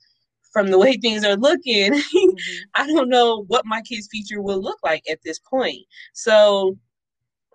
[0.53, 2.29] from the way things are looking, mm-hmm.
[2.75, 5.81] I don't know what my kids' future will look like at this point.
[6.13, 6.77] So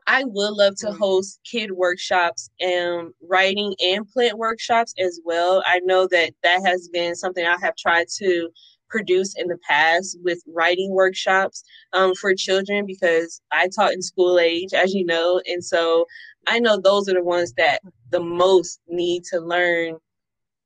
[0.06, 5.62] I would love to host kid workshops and writing and plant workshops as well.
[5.66, 8.50] I know that that has been something I have tried to
[8.88, 14.38] produce in the past with writing workshops um, for children because I taught in school
[14.38, 16.06] age, as you know, and so
[16.46, 19.96] I know those are the ones that the most need to learn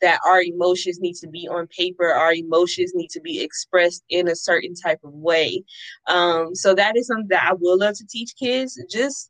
[0.01, 4.29] that our emotions need to be on paper our emotions need to be expressed in
[4.29, 5.63] a certain type of way
[6.07, 9.30] um, so that is something that i would love to teach kids just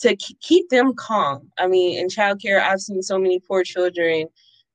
[0.00, 4.26] to keep them calm i mean in childcare i've seen so many poor children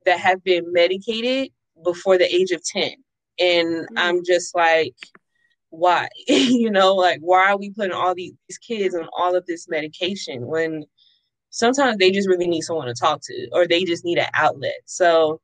[0.05, 1.49] that have been medicated
[1.83, 2.91] before the age of 10
[3.39, 3.97] and mm-hmm.
[3.97, 4.95] i'm just like
[5.69, 9.45] why you know like why are we putting all these, these kids on all of
[9.45, 10.83] this medication when
[11.53, 14.81] sometimes they just really need someone to talk to or they just need an outlet.
[14.86, 15.39] So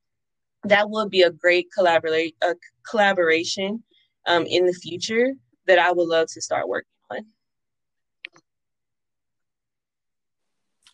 [0.64, 2.56] that would be a great collaborate a
[2.90, 3.84] collaboration
[4.26, 5.34] um, in the future
[5.68, 7.20] that I would love to start working on.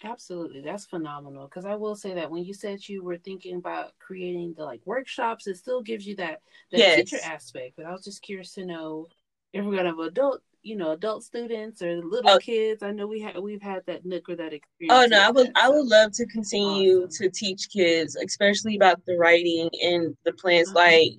[0.05, 1.45] Absolutely, that's phenomenal.
[1.45, 4.81] Because I will say that when you said you were thinking about creating the like
[4.85, 6.41] workshops, it still gives you that
[6.71, 6.95] that yes.
[6.97, 7.73] teacher aspect.
[7.75, 9.07] But I was just curious to know
[9.51, 12.39] if we're gonna have adult you know adult students or little oh.
[12.39, 15.29] kids i know we had we've had that nook or that experience oh no i
[15.29, 17.29] would that, i would love to continue awesome.
[17.29, 20.79] to teach kids especially about the writing and the plants uh-huh.
[20.79, 21.11] like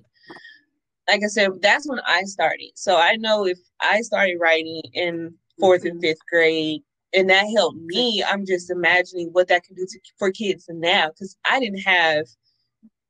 [1.07, 5.33] like i said that's when i started so i know if i started writing in
[5.61, 5.87] 4th mm-hmm.
[5.87, 6.81] and fifth grade
[7.13, 11.07] and that helped me i'm just imagining what that can do to, for kids now
[11.07, 12.25] because i didn't have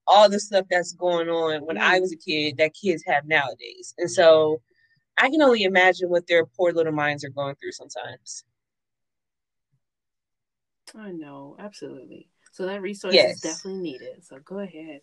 [0.06, 1.92] all the stuff that's going on when mm-hmm.
[1.92, 4.62] i was a kid that kids have nowadays and so
[5.18, 8.44] I can only imagine what their poor little minds are going through sometimes.
[10.96, 12.30] I know, absolutely.
[12.52, 13.36] So that resource yes.
[13.36, 14.24] is definitely needed.
[14.24, 15.02] So go ahead.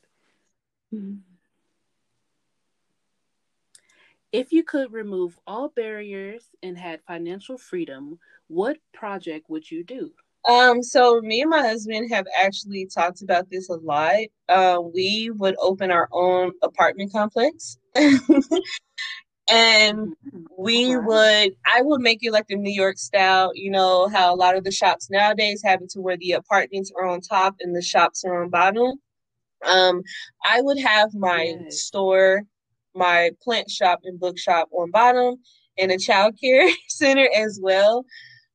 [4.32, 10.12] If you could remove all barriers and had financial freedom, what project would you do?
[10.48, 14.26] Um, so me and my husband have actually talked about this a lot.
[14.48, 17.78] Uh, we would open our own apartment complex.
[19.50, 20.14] and
[20.58, 24.36] we would I would make it like the New York style, you know, how a
[24.36, 27.74] lot of the shops nowadays have it to where the apartments are on top and
[27.74, 28.96] the shops are on bottom.
[29.66, 30.02] Um,
[30.44, 31.80] I would have my yes.
[31.80, 32.42] store,
[32.94, 35.36] my plant shop and bookshop on bottom,
[35.78, 38.04] and a child care center as well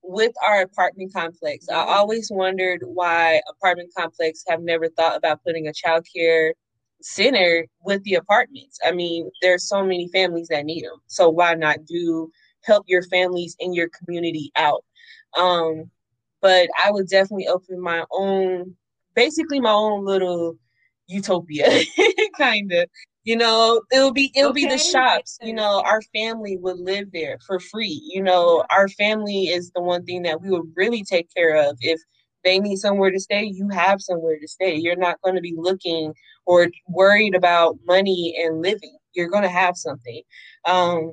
[0.01, 1.67] with our apartment complex.
[1.69, 6.53] I always wondered why apartment complex have never thought about putting a child care
[7.01, 8.79] center with the apartments.
[8.85, 11.01] I mean, there's so many families that need them.
[11.07, 12.31] So why not do
[12.63, 14.83] help your families in your community out?
[15.38, 15.89] Um,
[16.41, 18.75] but I would definitely open my own,
[19.15, 20.57] basically my own little
[21.07, 21.69] utopia,
[22.38, 22.89] kind of.
[23.29, 24.63] You know, it'll be it'll okay.
[24.63, 25.37] be the shops.
[25.39, 28.01] You know, our family would live there for free.
[28.11, 31.77] You know, our family is the one thing that we would really take care of
[31.79, 32.01] if
[32.43, 34.73] they need somewhere to stay, you have somewhere to stay.
[34.77, 36.11] You're not going to be looking
[36.47, 38.97] or worried about money and living.
[39.13, 40.23] You're going to have something.
[40.65, 41.11] Um,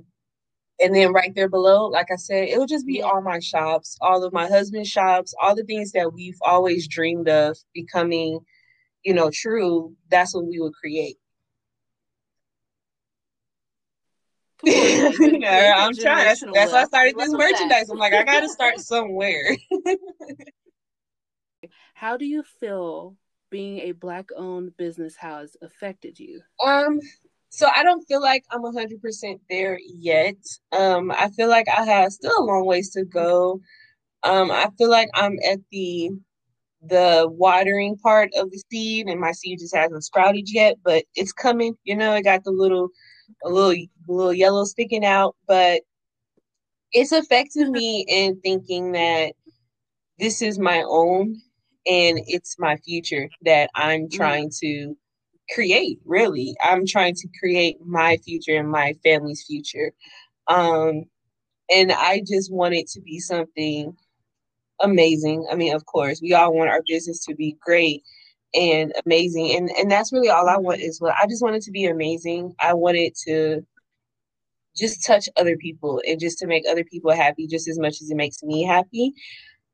[0.80, 3.98] and then right there below, like I said, it will just be all my shops,
[4.00, 8.40] all of my husband's shops, all the things that we've always dreamed of becoming,
[9.04, 9.94] you know, true.
[10.10, 11.18] That's what we would create.
[14.66, 16.24] I'm trying.
[16.24, 17.90] That's, that's why I started this merchandise.
[17.90, 19.56] I'm like, I got to start somewhere.
[21.94, 23.16] How do you feel
[23.50, 26.40] being a black owned business has affected you?
[26.64, 27.00] Um,
[27.48, 30.36] so I don't feel like I'm 100% there yet.
[30.72, 33.60] Um, I feel like I have still a long ways to go.
[34.22, 36.10] Um, I feel like I'm at the
[36.82, 41.32] the watering part of the seed and my seed just hasn't sprouted yet, but it's
[41.32, 41.74] coming.
[41.84, 42.88] You know, it got the little
[43.44, 43.74] a little
[44.08, 45.82] little yellow sticking out, but
[46.92, 49.32] it's affected me in thinking that
[50.18, 51.36] this is my own
[51.86, 54.12] and it's my future that I'm mm.
[54.12, 54.96] trying to
[55.50, 56.56] create really.
[56.62, 59.92] I'm trying to create my future and my family's future.
[60.48, 61.04] Um
[61.68, 63.96] and i just want it to be something
[64.80, 65.46] amazing.
[65.50, 68.02] I mean of course we all want our business to be great
[68.56, 71.70] and amazing and and that's really all i want is what i just wanted to
[71.70, 73.64] be amazing i wanted to
[74.76, 78.10] just touch other people and just to make other people happy just as much as
[78.10, 79.12] it makes me happy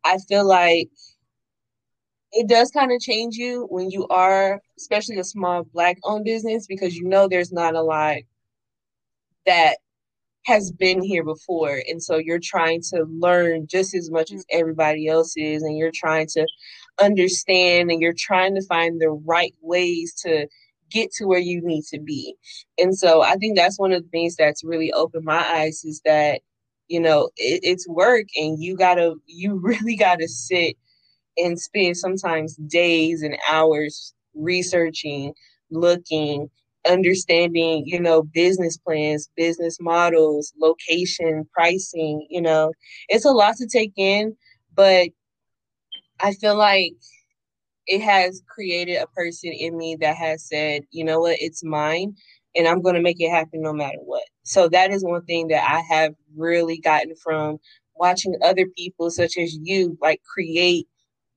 [0.05, 0.89] i feel like
[2.33, 6.67] it does kind of change you when you are, especially a small black owned business,
[6.67, 8.17] because you know there's not a lot
[9.45, 9.77] that
[10.47, 11.83] has been here before.
[11.89, 15.93] And so you're trying to learn just as much as everybody else is, and you're
[15.95, 16.47] trying to
[17.01, 20.47] understand and you're trying to find the right ways to
[20.91, 22.35] get to where you need to be.
[22.79, 26.03] And so I think that's one of the things that's really opened my eyes is
[26.05, 26.41] that,
[26.89, 30.77] you know, it, it's work and you gotta, you really gotta sit
[31.39, 35.33] and spend sometimes days and hours researching,
[35.71, 36.51] looking,
[36.89, 42.73] understanding, you know, business plans, business models, location, pricing, you know,
[43.09, 44.37] it's a lot to take in,
[44.75, 45.09] but
[46.23, 46.93] I feel like
[47.87, 52.15] it has created a person in me that has said, you know what, it's mine
[52.55, 54.25] and I'm going to make it happen no matter what.
[54.45, 57.59] So that is one thing that I have really gotten from
[57.97, 60.87] watching other people such as you like create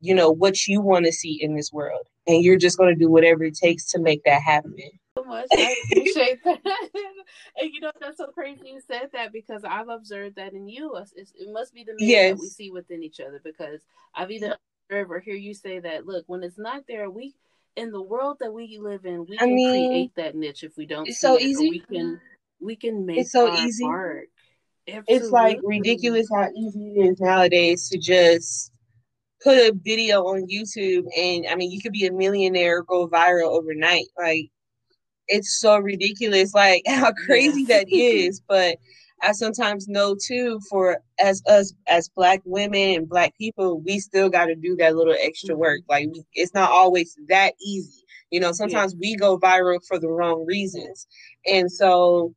[0.05, 2.07] you know, what you want to see in this world.
[2.27, 4.75] And you're just going to do whatever it takes to make that happen.
[5.17, 5.47] So much.
[5.51, 6.59] I appreciate that.
[7.57, 10.95] and you know, that's so crazy you said that because I've observed that in you.
[11.15, 12.37] It's, it must be the mirror yes.
[12.37, 13.81] that we see within each other because
[14.13, 14.57] I've either
[14.91, 17.35] or hear you say that, look, when it's not there, we,
[17.75, 20.77] in the world that we live in, we I can mean, create that niche if
[20.77, 21.07] we don't.
[21.07, 21.69] It's so it, easy.
[21.69, 22.21] we can,
[22.59, 23.85] we can make it's so easy.
[23.85, 24.29] Art.
[24.87, 28.71] It's like ridiculous how easy it is nowadays to just
[29.41, 33.49] put a video on YouTube and I mean you could be a millionaire go viral
[33.49, 34.05] overnight.
[34.17, 34.49] Like
[35.27, 37.77] it's so ridiculous like how crazy yeah.
[37.77, 38.41] that is.
[38.47, 38.77] But
[39.25, 44.29] I sometimes know too for as us as black women and black people, we still
[44.29, 45.61] gotta do that little extra mm-hmm.
[45.61, 45.81] work.
[45.89, 48.03] Like it's not always that easy.
[48.31, 48.99] You know, sometimes yeah.
[49.01, 51.07] we go viral for the wrong reasons.
[51.45, 52.33] And so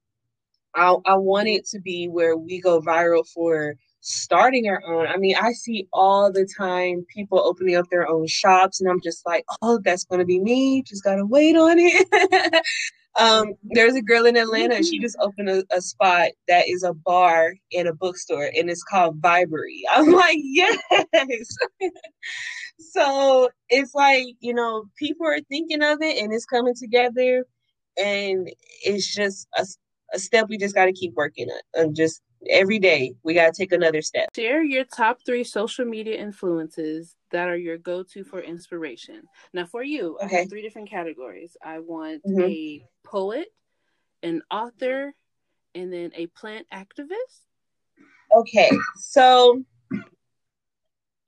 [0.75, 5.07] I, I want it to be where we go viral for starting our own.
[5.07, 9.01] I mean, I see all the time people opening up their own shops, and I'm
[9.03, 10.83] just like, oh, that's going to be me.
[10.83, 12.65] Just got to wait on it.
[13.19, 14.83] um, there's a girl in Atlanta.
[14.83, 18.85] She just opened a, a, spot that is a bar in a bookstore, and it's
[18.85, 19.81] called Vibery.
[19.93, 20.79] I'm like, yes.
[22.79, 27.45] so it's like, you know, people are thinking of it, and it's coming together.
[28.01, 28.49] And
[28.85, 29.67] it's just a,
[30.15, 33.53] a step we just got to keep working on and just every day we got
[33.53, 34.29] to take another step.
[34.35, 39.23] Share your top three social media influences that are your go to for inspiration.
[39.53, 40.37] Now, for you, okay.
[40.37, 41.57] I have three different categories.
[41.63, 42.43] I want mm-hmm.
[42.43, 43.49] a poet,
[44.23, 45.15] an author,
[45.75, 47.47] and then a plant activist.
[48.35, 49.63] Okay, so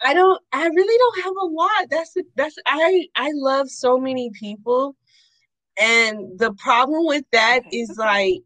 [0.03, 0.41] I don't.
[0.53, 1.87] I really don't have a lot.
[1.91, 2.57] That's that's.
[2.67, 4.97] I I love so many people,
[5.79, 8.43] and the problem with that is like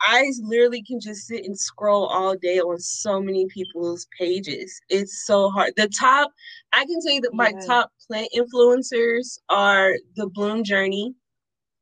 [0.00, 4.80] I literally can just sit and scroll all day on so many people's pages.
[4.88, 5.72] It's so hard.
[5.76, 6.30] The top,
[6.72, 11.14] I can tell you that my top plant influencers are the Bloom Journey,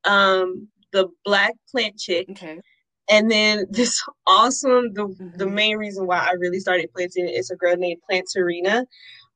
[0.04, 2.60] um, the Black Plant Chick, okay.
[3.10, 4.92] and then this awesome.
[4.94, 5.36] The mm-hmm.
[5.36, 8.84] the main reason why I really started planting is a girl named Planterina.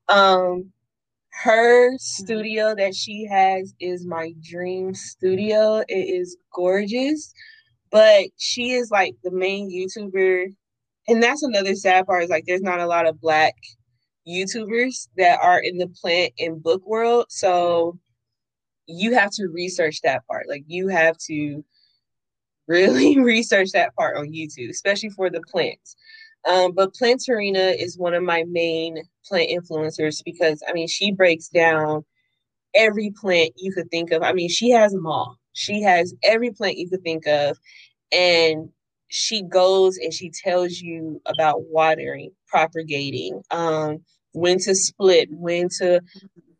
[0.08, 0.72] Um,
[1.42, 1.96] her mm-hmm.
[1.98, 5.84] studio that she has is my dream studio.
[5.88, 7.34] It is gorgeous
[7.90, 10.54] but she is like the main YouTuber.
[11.08, 13.54] And that's another sad part is like there's not a lot of black
[14.28, 17.26] YouTubers that are in the plant and book world.
[17.30, 17.98] So
[18.86, 20.48] you have to research that part.
[20.48, 21.64] Like you have to
[22.68, 25.96] really research that part on YouTube, especially for the plants.
[26.48, 31.48] Um, but Planterina is one of my main plant influencers because I mean she breaks
[31.48, 32.04] down
[32.74, 34.22] every plant you could think of.
[34.22, 35.39] I mean, she has them all.
[35.52, 37.58] She has every plant you could think of.
[38.12, 38.70] And
[39.08, 46.00] she goes and she tells you about watering, propagating, um, when to split, when to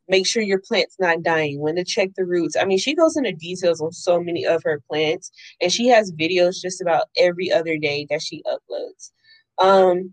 [0.09, 2.57] make sure your plant's not dying, when to check the roots.
[2.57, 5.31] I mean, she goes into details on so many of her plants,
[5.61, 9.13] and she has videos just about every other day that she uploads.
[9.59, 10.13] Um,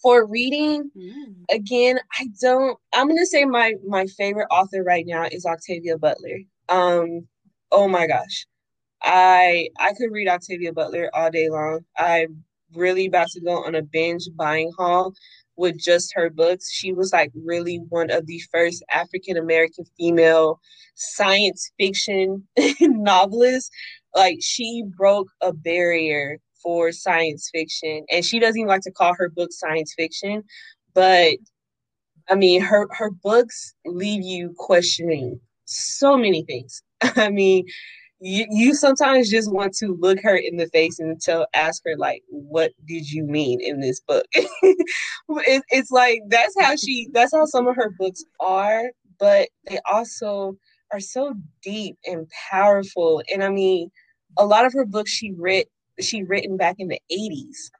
[0.00, 1.34] for reading, mm.
[1.52, 2.78] again, I don't.
[2.94, 6.38] I'm gonna say my my favorite author right now is Octavia Butler.
[6.68, 7.26] Um,
[7.72, 8.46] oh my gosh,
[9.02, 11.80] I I could read Octavia Butler all day long.
[11.98, 12.44] I'm
[12.74, 15.14] really about to go on a binge buying haul
[15.56, 16.70] with just her books.
[16.72, 20.60] She was like really one of the first African American female
[20.96, 22.46] science fiction
[22.80, 23.70] novelists.
[24.14, 29.14] Like she broke a barrier for science fiction and she doesn't even like to call
[29.16, 30.42] her book science fiction,
[30.94, 31.34] but
[32.28, 36.82] I mean her her books leave you questioning so many things.
[37.16, 37.64] I mean,
[38.20, 41.96] you, you sometimes just want to look her in the face and tell ask her
[41.96, 44.26] like what did you mean in this book?
[45.30, 48.84] It, it's like that's how she that's how some of her books are
[49.20, 50.56] but they also
[50.92, 53.22] are so deep and powerful.
[53.32, 53.90] And i mean
[54.38, 55.68] a lot of her books she writ
[56.00, 57.70] she written back in the 80s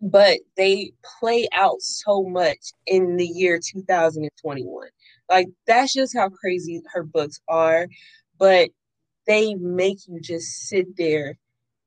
[0.00, 4.88] but they play out so much in the year 2021
[5.30, 7.86] like that's just how crazy her books are
[8.38, 8.70] but
[9.26, 11.38] they make you just sit there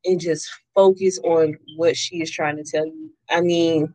[0.06, 3.12] and just focus on what she is trying to tell you.
[3.30, 3.94] I mean,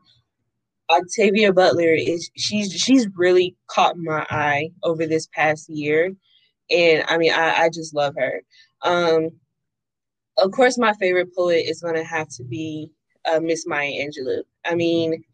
[0.91, 6.13] Octavia Butler is she's she's really caught my eye over this past year.
[6.71, 8.43] And I mean I, I just love her.
[8.83, 9.31] Um
[10.39, 12.91] of course my favorite poet is gonna have to be
[13.31, 14.43] uh, Miss Maya Angelou.
[14.65, 15.25] I mean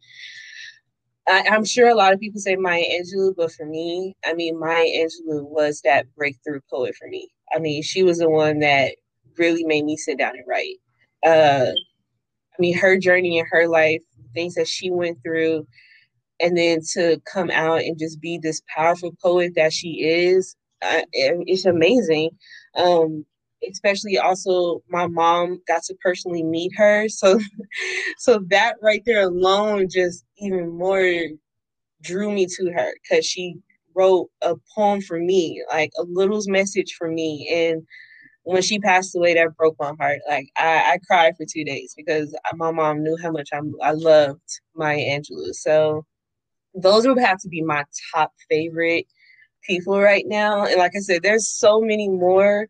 [1.27, 4.59] I, am sure a lot of people say Maya Angelou, but for me, I mean
[4.59, 7.29] Maya Angelou was that breakthrough poet for me.
[7.53, 8.95] I mean, she was the one that
[9.37, 10.77] really made me sit down and write.
[11.25, 14.01] Uh, I mean, her journey in her life,
[14.33, 15.67] things that she went through,
[16.39, 21.01] and then to come out and just be this powerful poet that she is, uh,
[21.13, 22.31] it's amazing.
[22.75, 23.25] Um,
[23.69, 27.39] especially also my mom got to personally meet her so
[28.17, 31.27] so that right there alone just even more
[32.01, 33.55] drew me to her because she
[33.95, 37.49] wrote a poem for me, like a little message for me.
[37.53, 37.83] And
[38.43, 40.19] when she passed away, that broke my heart.
[40.27, 43.91] Like I, I cried for two days because my mom knew how much I, I
[43.91, 44.41] loved
[44.75, 45.53] Maya Angelou.
[45.53, 46.05] So
[46.73, 47.83] those would have to be my
[48.13, 49.05] top favorite
[49.63, 50.65] people right now.
[50.65, 52.67] And like I said, there's so many more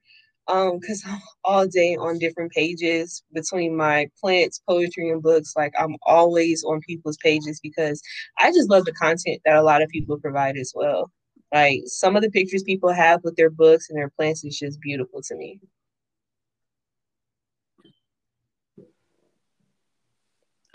[0.48, 1.04] um because
[1.44, 6.80] all day on different pages between my plants poetry and books like i'm always on
[6.82, 8.02] people's pages because
[8.40, 11.12] i just love the content that a lot of people provide as well.
[11.54, 14.80] Like some of the pictures people have with their books and their plants is just
[14.82, 15.60] beautiful to me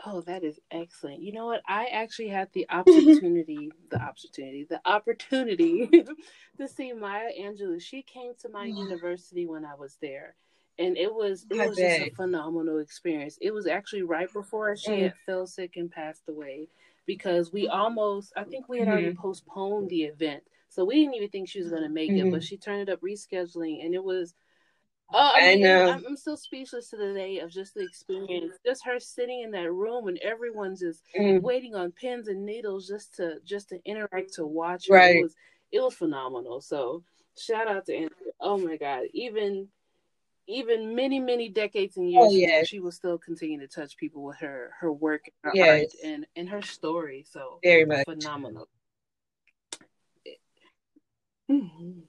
[0.08, 1.20] Oh, that is excellent.
[1.20, 1.62] You know what?
[1.66, 5.88] I actually had the opportunity, the opportunity, the opportunity
[6.58, 7.82] to see Maya Angelou.
[7.82, 10.36] She came to my university when I was there.
[10.78, 11.98] And it was it I was bet.
[11.98, 13.36] just a phenomenal experience.
[13.40, 15.02] It was actually right before she mm.
[15.02, 16.68] had fell sick and passed away
[17.06, 18.92] because we almost I think we had mm-hmm.
[18.92, 20.44] already postponed the event.
[20.68, 22.28] So we didn't even think she was gonna make mm-hmm.
[22.28, 22.46] it, but mm-hmm.
[22.46, 24.34] she turned it up rescheduling and it was
[25.12, 25.90] Oh, I, mean, I know.
[25.90, 28.54] I'm, I'm, still speechless to the day of just the experience.
[28.66, 31.40] Just her sitting in that room and everyone's just mm.
[31.40, 34.88] waiting on pins and needles just to just to interact to watch.
[34.88, 34.96] Her.
[34.96, 35.16] Right.
[35.16, 35.34] It was
[35.70, 36.60] it was phenomenal.
[36.60, 37.04] So
[37.38, 38.32] shout out to Andrea.
[38.40, 39.68] Oh my god, even
[40.48, 42.68] even many many decades and years, oh, yes.
[42.68, 45.68] she will still continue to touch people with her her work, her yes.
[45.68, 47.24] art, and and her story.
[47.28, 48.68] So very much phenomenal.
[51.50, 52.00] Mm-hmm.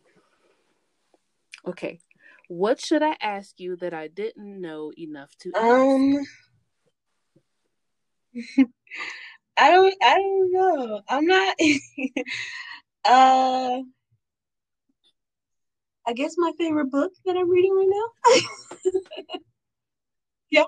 [1.68, 2.00] Okay,
[2.48, 6.26] what should I ask you that I didn't know enough to um,
[9.58, 9.96] I don't.
[10.04, 11.02] I don't know.
[11.10, 11.56] I'm not.
[13.06, 13.82] uh,
[16.06, 19.40] I guess my favorite book that I'm reading right now.
[20.52, 20.64] yeah.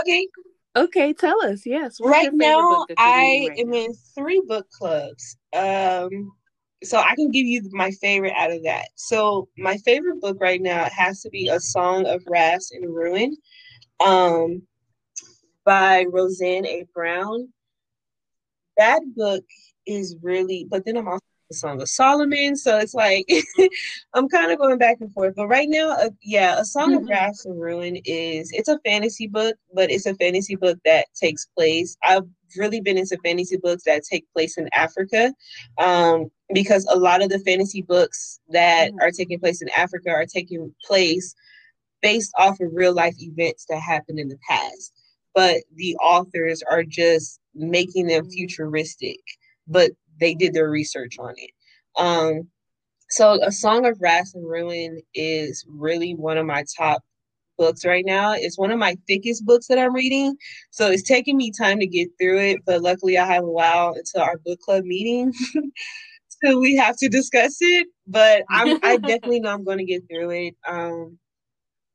[0.00, 0.28] Okay.
[0.76, 1.62] Okay, tell us.
[1.64, 2.00] Yes.
[2.00, 3.78] right now, I right am now?
[3.78, 5.36] in three book clubs.
[5.52, 6.32] Um,
[6.84, 8.88] so I can give you my favorite out of that.
[8.94, 13.36] So my favorite book right now has to be A Song of Wraiths and Ruin,
[14.04, 14.62] um,
[15.64, 16.84] by Roseanne A.
[16.94, 17.48] Brown.
[18.76, 19.44] That book
[19.86, 23.28] is really, but then I'm also the Song of Solomon, so it's like
[24.14, 25.34] I'm kind of going back and forth.
[25.36, 27.04] But right now, uh, yeah, A Song mm-hmm.
[27.04, 31.06] of Wraiths and Ruin is it's a fantasy book, but it's a fantasy book that
[31.14, 31.96] takes place.
[32.02, 32.24] I've
[32.56, 35.32] really been into fantasy books that take place in Africa.
[35.78, 39.00] Um, because a lot of the fantasy books that mm-hmm.
[39.00, 41.34] are taking place in Africa are taking place
[42.02, 44.92] based off of real life events that happened in the past.
[45.34, 48.30] But the authors are just making them mm-hmm.
[48.30, 49.20] futuristic,
[49.66, 51.50] but they did their research on it.
[51.98, 52.48] Um,
[53.10, 57.02] so, A Song of Wraiths and Ruin is really one of my top
[57.56, 58.32] books right now.
[58.32, 60.36] It's one of my thickest books that I'm reading.
[60.70, 63.94] So it's taking me time to get through it, but luckily I have a while
[63.94, 65.32] until our book club meeting.
[66.44, 67.86] so we have to discuss it.
[68.06, 70.56] But I'm I definitely know I'm gonna get through it.
[70.66, 71.18] Um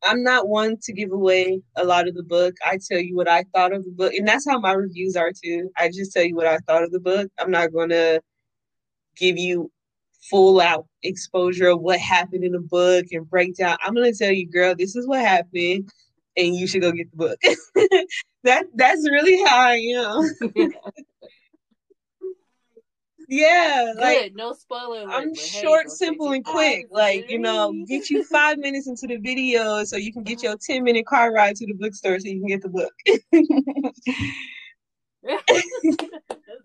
[0.03, 2.55] I'm not one to give away a lot of the book.
[2.65, 5.31] I tell you what I thought of the book, and that's how my reviews are
[5.31, 5.69] too.
[5.77, 7.29] I just tell you what I thought of the book.
[7.37, 8.21] I'm not gonna
[9.17, 9.71] give you
[10.29, 13.77] full out exposure of what happened in the book and breakdown.
[13.83, 15.89] I'm gonna tell you, girl, this is what happened,
[16.37, 17.39] and you should go get the book.
[18.43, 19.75] that that's really how I
[20.55, 20.71] am.
[23.29, 24.01] yeah, Good.
[24.01, 25.01] like no spoiler.
[25.03, 26.87] Alert, I'm short, hey, simple, and quick.
[26.89, 30.53] Like you know, get you five minutes into the video so you can get your
[30.53, 30.73] uh-huh.
[30.73, 32.93] ten minute car ride to the bookstore so you can get the book.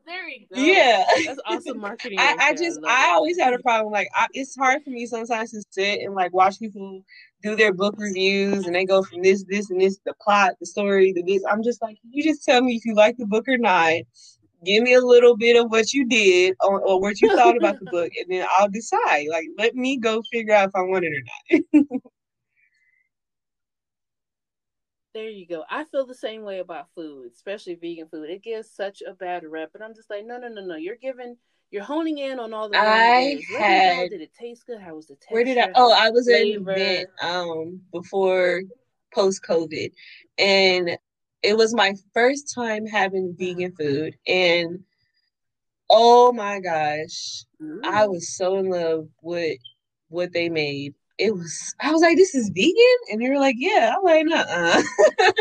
[0.06, 0.58] there you go.
[0.58, 2.18] Yeah, that's awesome marketing.
[2.18, 3.92] I, I just I, I always had a problem.
[3.92, 7.02] Like I, it's hard for me sometimes to sit and like watch people
[7.42, 10.66] do their book reviews and they go from this, this, and this, the plot, the
[10.66, 11.42] story, the this.
[11.50, 13.92] I'm just like, you just tell me if you like the book or not.
[14.64, 17.78] Give me a little bit of what you did or, or what you thought about
[17.78, 19.26] the book, and then I'll decide.
[19.30, 22.02] Like, let me go figure out if I want it or not.
[25.14, 25.62] There you go.
[25.70, 28.28] I feel the same way about food, especially vegan food.
[28.28, 30.74] It gives such a bad rep, and I'm just like, no, no, no, no.
[30.74, 31.36] You're giving,
[31.70, 32.76] you're honing in on all the.
[32.76, 34.10] I had.
[34.10, 34.80] Did it taste good?
[34.80, 35.30] How was the taste?
[35.30, 35.70] Where did I?
[35.76, 38.62] Oh, I was in event um before
[39.14, 39.92] post COVID,
[40.36, 40.98] and
[41.45, 44.80] it was my first time having vegan food, and
[45.90, 47.84] oh my gosh, mm.
[47.84, 49.59] I was so in love with
[50.09, 52.74] what they made it was I was like, this is vegan?
[53.11, 53.95] And they were like, yeah.
[53.97, 54.82] I'm like, uh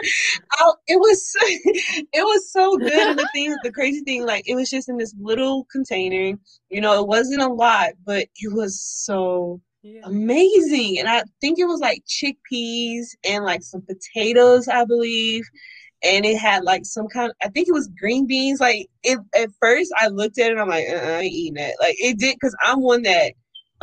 [0.88, 2.94] it was it was so good.
[2.94, 6.38] And the thing the crazy thing, like it was just in this little container.
[6.70, 10.02] You know, it wasn't a lot, but it was so yeah.
[10.04, 11.00] amazing.
[11.00, 15.44] And I think it was like chickpeas and like some potatoes, I believe.
[16.04, 18.60] And it had like some kind of, I think it was green beans.
[18.60, 21.76] Like it, at first I looked at it, I'm like, uh-uh, I ain't eating that.
[21.80, 23.34] Like it did, cause I'm one that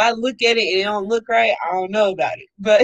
[0.00, 2.48] if I look at it and it don't look right, I don't know about it.
[2.58, 2.82] But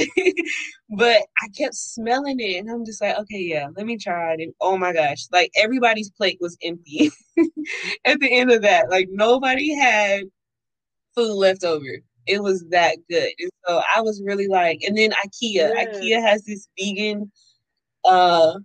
[0.89, 4.41] but I kept smelling it and I'm just like, okay, yeah, let me try it.
[4.41, 7.11] And oh my gosh, like everybody's plate was empty
[8.05, 8.91] at the end of that.
[8.91, 10.25] Like nobody had
[11.15, 11.85] food left over.
[12.27, 13.31] It was that good.
[13.39, 15.55] And so I was really like, and then IKEA.
[15.75, 15.85] Yeah.
[15.85, 17.31] IKEA has this vegan
[18.05, 18.59] uh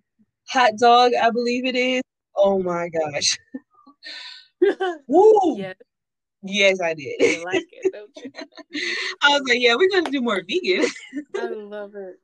[0.51, 2.01] hot dog, I believe it is.
[2.35, 3.37] Oh my gosh.
[5.07, 5.57] Woo!
[5.57, 5.75] Yes.
[6.43, 7.15] Yes, I did.
[7.19, 8.31] You like it, don't you?
[9.21, 10.89] I was like, yeah, we're gonna do more vegan.
[11.35, 12.15] I love it.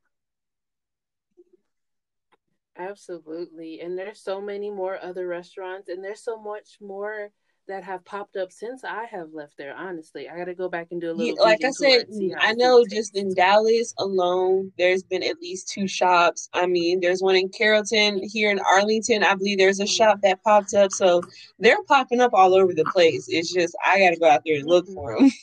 [2.78, 3.82] Absolutely.
[3.82, 7.32] And there's so many more other restaurants and there's so much more
[7.68, 9.76] that have popped up since I have left there.
[9.76, 11.36] Honestly, I got to go back and do a little.
[11.36, 12.06] Yeah, like I said,
[12.40, 16.50] I know just in Dallas alone, there's been at least two shops.
[16.54, 19.24] I mean, there's one in Carrollton here in Arlington.
[19.24, 19.90] I believe there's a mm-hmm.
[19.90, 20.92] shop that popped up.
[20.92, 21.22] So
[21.60, 23.28] they're popping up all over the place.
[23.30, 25.32] It's just I got to go out there and look for them.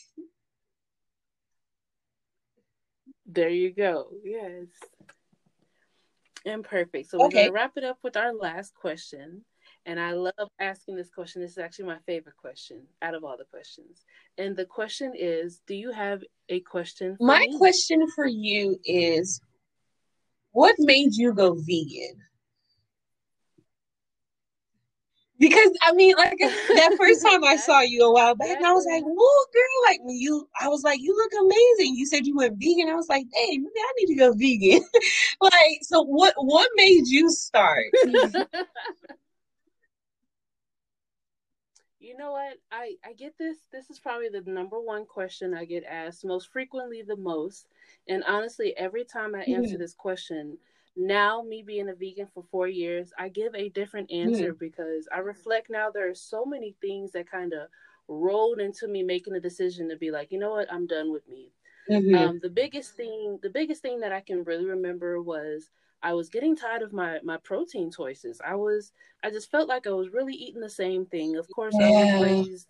[3.27, 4.11] There you go.
[4.23, 4.67] Yes.
[6.47, 7.11] And perfect.
[7.11, 7.35] So we're okay.
[7.35, 9.45] going to wrap it up with our last question.
[9.87, 11.43] And I love asking this question.
[11.43, 14.05] This is actually my favorite question out of all the questions.
[14.39, 17.17] And the question is Do you have a question?
[17.21, 17.59] my me?
[17.59, 19.41] question for you is
[20.53, 22.21] What made you go vegan?
[25.39, 28.73] Because I mean, like that first time I saw you a while back, and I
[28.73, 32.25] was like, "Whoa, girl!" Like when you, I was like, "You look amazing." You said
[32.25, 32.89] you went vegan.
[32.89, 34.89] I was like, "Hey, maybe I need to go vegan."
[35.41, 36.35] like, so what?
[36.37, 37.87] What made you start?
[42.05, 42.59] you know what?
[42.71, 43.59] I I get this.
[43.73, 47.67] This is probably the number one question I get asked most frequently, the most.
[48.09, 49.79] And honestly, every time I answer mm-hmm.
[49.79, 50.59] this question,
[50.97, 54.59] now me being a vegan for four years i give a different answer mm.
[54.59, 57.69] because i reflect now there are so many things that kind of
[58.07, 61.29] rolled into me making a decision to be like you know what i'm done with
[61.29, 61.53] meat
[61.91, 62.15] mm-hmm.
[62.15, 65.71] um, the biggest thing the biggest thing that i can really remember was
[66.05, 68.93] i was getting tired of my my protein choices i was
[69.25, 71.87] i just felt like i was really eating the same thing of course yeah.
[71.87, 72.69] i was raised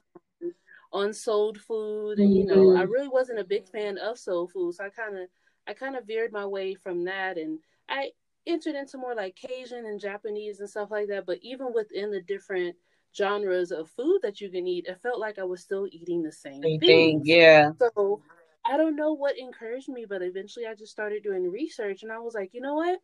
[0.92, 2.90] on soul food and you know i mm-hmm.
[2.90, 5.28] really wasn't a big fan of soul food so i kind of
[5.66, 7.58] i kind of veered my way from that and
[7.88, 8.10] I
[8.46, 11.26] entered into more like Cajun and Japanese and stuff like that.
[11.26, 12.76] But even within the different
[13.16, 16.32] genres of food that you can eat, it felt like I was still eating the
[16.32, 17.22] same, same thing.
[17.24, 17.70] Yeah.
[17.78, 18.22] So
[18.66, 22.18] I don't know what encouraged me, but eventually I just started doing research and I
[22.18, 22.98] was like, you know what?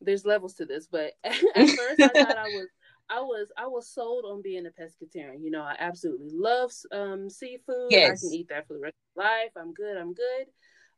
[0.00, 2.68] There's levels to this, but at first I thought I was
[3.08, 5.42] I was I was sold on being a pescatarian.
[5.42, 7.90] You know, I absolutely love um, seafood.
[7.90, 8.24] Yes.
[8.24, 9.52] I can eat that for the rest of my life.
[9.56, 9.96] I'm good.
[9.96, 10.46] I'm good.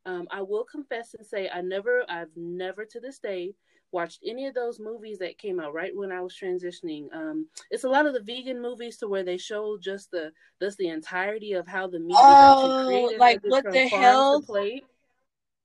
[0.06, 3.54] Um, I will confess and say I never, I've never to this day
[3.92, 7.12] watched any of those movies that came out right when I was transitioning.
[7.12, 10.78] Um, it's a lot of the vegan movies to where they show just the just
[10.78, 13.20] the entirety of how the meat oh, is actually created.
[13.20, 14.44] Like what the hell?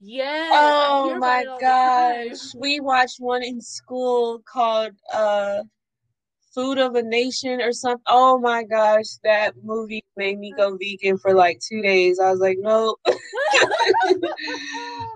[0.06, 0.50] Yes.
[0.54, 2.54] Oh my gosh.
[2.58, 5.64] We watched one in school called uh
[6.54, 8.04] Food of a Nation or something.
[8.08, 12.20] Oh my gosh, that movie made me go vegan for like two days.
[12.20, 12.96] I was like, no.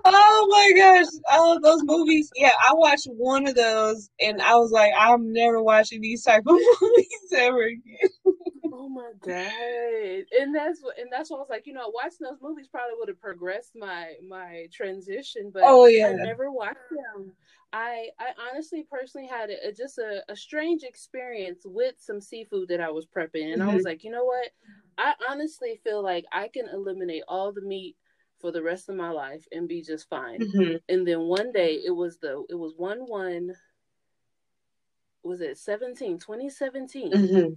[0.04, 2.30] oh my gosh, all those movies.
[2.34, 6.42] Yeah, I watched one of those and I was like, I'm never watching these type
[6.46, 8.10] of movies ever again.
[8.88, 12.18] Oh my god and that's what and that's what i was like you know watching
[12.22, 16.78] those movies probably would have progressed my my transition but oh yeah i never watched
[16.90, 17.32] them
[17.70, 22.80] I I honestly personally had a, just a, a strange experience with some seafood that
[22.80, 23.68] I was prepping, and mm-hmm.
[23.68, 23.88] I was mm-hmm.
[23.88, 24.48] like, you know what?
[24.96, 27.96] I honestly feel like I can eliminate all the meat
[28.40, 30.40] for the rest of my life and be just fine.
[30.40, 30.76] Mm-hmm.
[30.88, 33.54] And then one day it was the it was one one
[35.24, 37.52] was it 17 2017 mm-hmm.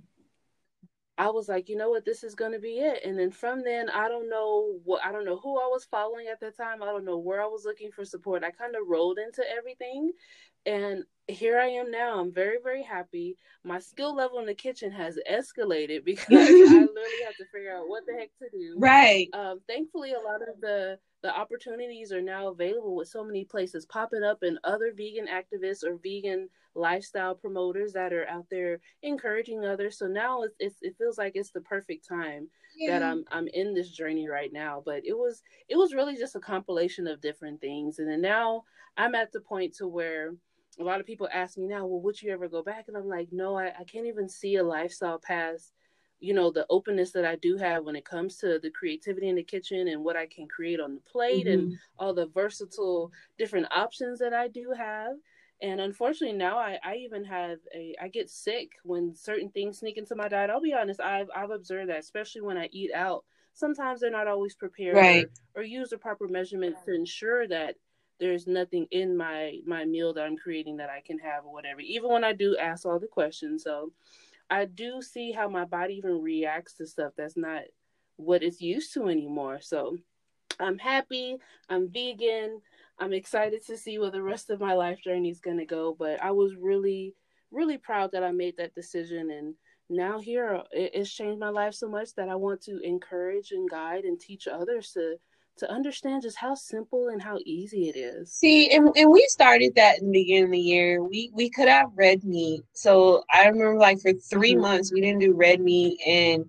[1.21, 3.05] I was like, you know what, this is gonna be it.
[3.05, 6.25] And then from then, I don't know what I don't know who I was following
[6.29, 6.81] at the time.
[6.81, 8.43] I don't know where I was looking for support.
[8.43, 10.13] I kind of rolled into everything,
[10.65, 12.19] and here I am now.
[12.19, 13.37] I'm very, very happy.
[13.63, 17.87] My skill level in the kitchen has escalated because I literally have to figure out
[17.87, 18.73] what the heck to do.
[18.79, 19.29] Right.
[19.33, 23.85] Um, thankfully, a lot of the the opportunities are now available with so many places
[23.85, 29.65] popping up and other vegan activists or vegan lifestyle promoters that are out there encouraging
[29.65, 29.97] others.
[29.97, 32.47] So now it's, it's it feels like it's the perfect time
[32.77, 32.91] yeah.
[32.91, 34.81] that I'm I'm in this journey right now.
[34.83, 38.63] But it was it was really just a compilation of different things, and then now
[38.97, 40.33] I'm at the point to where
[40.79, 42.85] a lot of people ask me now, well, would you ever go back?
[42.87, 45.73] And I'm like, no, I, I can't even see a lifestyle past,
[46.21, 49.35] you know, the openness that I do have when it comes to the creativity in
[49.35, 51.59] the kitchen and what I can create on the plate mm-hmm.
[51.59, 55.13] and all the versatile different options that I do have.
[55.63, 59.97] And unfortunately now I, I even have a I get sick when certain things sneak
[59.97, 60.51] into my diet.
[60.51, 63.25] I'll be honest, I've I've observed that, especially when I eat out.
[63.53, 65.25] Sometimes they're not always prepared right.
[65.55, 67.75] or, or use the proper measurements to ensure that
[68.19, 71.81] there's nothing in my my meal that I'm creating that I can have or whatever.
[71.81, 73.91] Even when I do ask all the questions, so
[74.51, 77.63] I do see how my body even reacts to stuff that's not
[78.17, 79.59] what it's used to anymore.
[79.61, 79.97] So
[80.59, 81.37] I'm happy.
[81.69, 82.61] I'm vegan.
[82.99, 85.95] I'm excited to see where the rest of my life journey is going to go.
[85.97, 87.15] But I was really,
[87.49, 89.31] really proud that I made that decision.
[89.31, 89.55] And
[89.89, 94.03] now here, it's changed my life so much that I want to encourage and guide
[94.03, 95.15] and teach others to
[95.57, 98.31] to understand just how simple and how easy it is.
[98.31, 101.03] See, and, and we started that in the beginning of the year.
[101.03, 102.61] We we could have red meat.
[102.73, 104.61] So I remember like for 3 mm-hmm.
[104.61, 106.45] months we didn't do red meat and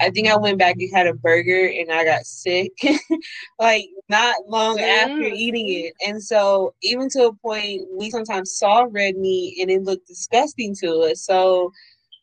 [0.00, 2.72] I think I went back and had a burger and I got sick
[3.58, 5.10] like not long mm-hmm.
[5.10, 5.94] after eating it.
[6.06, 10.74] And so even to a point we sometimes saw red meat and it looked disgusting
[10.76, 11.22] to us.
[11.22, 11.70] So,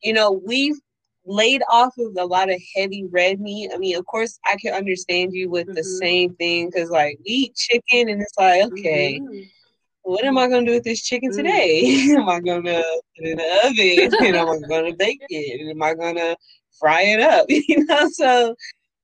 [0.01, 0.79] you know, we've
[1.27, 3.71] laid off of a lot of heavy red meat.
[3.73, 5.75] I mean, of course, I can understand you with mm-hmm.
[5.75, 9.41] the same thing because, like, we eat chicken and it's like, okay, mm-hmm.
[10.03, 11.43] what am I going to do with this chicken mm-hmm.
[11.43, 12.09] today?
[12.17, 14.25] am I going to put it in the oven?
[14.25, 15.59] and am I going to bake it?
[15.59, 16.35] And am I going to
[16.79, 17.45] fry it up?
[17.49, 18.55] you know, so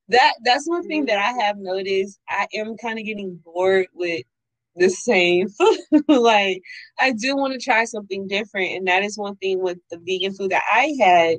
[0.09, 2.19] that that's one thing that I have noticed.
[2.29, 4.23] I am kind of getting bored with
[4.75, 6.03] the same food.
[6.07, 6.61] like
[6.99, 10.33] I do want to try something different, and that is one thing with the vegan
[10.33, 11.37] food that I had.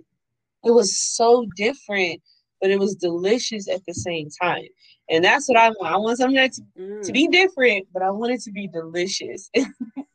[0.65, 2.21] It was so different,
[2.61, 4.67] but it was delicious at the same time.
[5.11, 5.95] And that's what I want.
[5.95, 7.03] I want something that's mm.
[7.03, 9.51] to be different, but I want it to be delicious.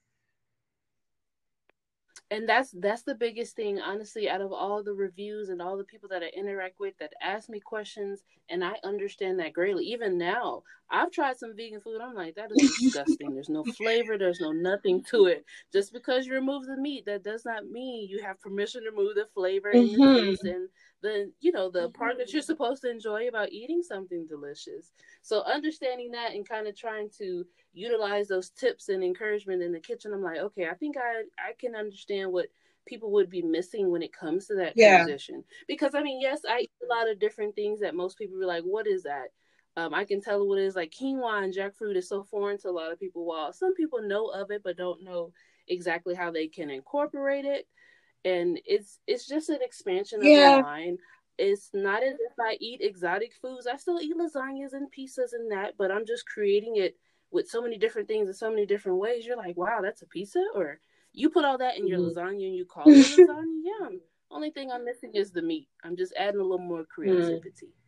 [2.32, 5.84] and that's that's the biggest thing honestly out of all the reviews and all the
[5.84, 9.86] people that i interact with that ask me questions and i understand that greatly.
[9.86, 13.34] Even now i've tried some vegan food i'm like that is disgusting.
[13.34, 15.46] There's no flavor there's no nothing to it.
[15.72, 19.16] Just because you remove the meat that does not mean you have permission to remove
[19.16, 20.48] the flavor mm-hmm.
[20.48, 20.70] and
[21.02, 23.82] the taste and the you know the part that you're supposed to enjoy about eating
[23.84, 24.92] something delicious.
[25.22, 29.80] So understanding that and kind of trying to utilize those tips and encouragement in the
[29.80, 32.48] kitchen i'm like okay i think i i can understand what
[32.86, 34.98] people would be missing when it comes to that yeah.
[34.98, 35.44] transition.
[35.68, 38.48] Because i mean yes i eat a lot of different things that most people are
[38.48, 39.28] like what is that?
[39.78, 40.76] Um, I can tell what it is.
[40.76, 43.26] Like quinoa and jackfruit is so foreign to a lot of people.
[43.26, 45.32] While some people know of it, but don't know
[45.68, 47.68] exactly how they can incorporate it
[48.26, 50.58] and it's it's just an expansion of yeah.
[50.58, 51.00] my mind.
[51.38, 53.66] It's not as if I eat exotic foods.
[53.66, 56.98] I still eat lasagnas and pizzas and that, but I'm just creating it
[57.32, 59.26] with so many different things in so many different ways.
[59.26, 60.80] You're like, wow, that's a pizza, or
[61.14, 62.20] you put all that in your mm-hmm.
[62.20, 63.44] lasagna and you call it lasagna.
[63.64, 63.98] Yeah.
[64.32, 65.70] Only thing I'm missing is the meat.
[65.84, 67.68] I'm just adding a little more creativity.
[67.68, 67.79] Mm.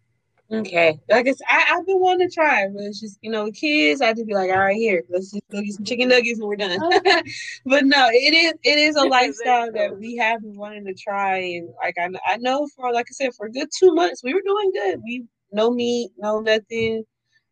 [0.51, 0.99] Okay.
[1.09, 4.01] Like I, I I've been wanting to try, but it's just you know, the kids.
[4.01, 6.47] I just be like, all right, here, let's just go get some chicken nuggets and
[6.47, 6.79] we're done.
[7.65, 11.37] but no, it is it is a lifestyle that we have been wanting to try,
[11.37, 14.33] and like I I know for like I said, for a good two months we
[14.33, 15.01] were doing good.
[15.03, 17.03] We no meat, no nothing.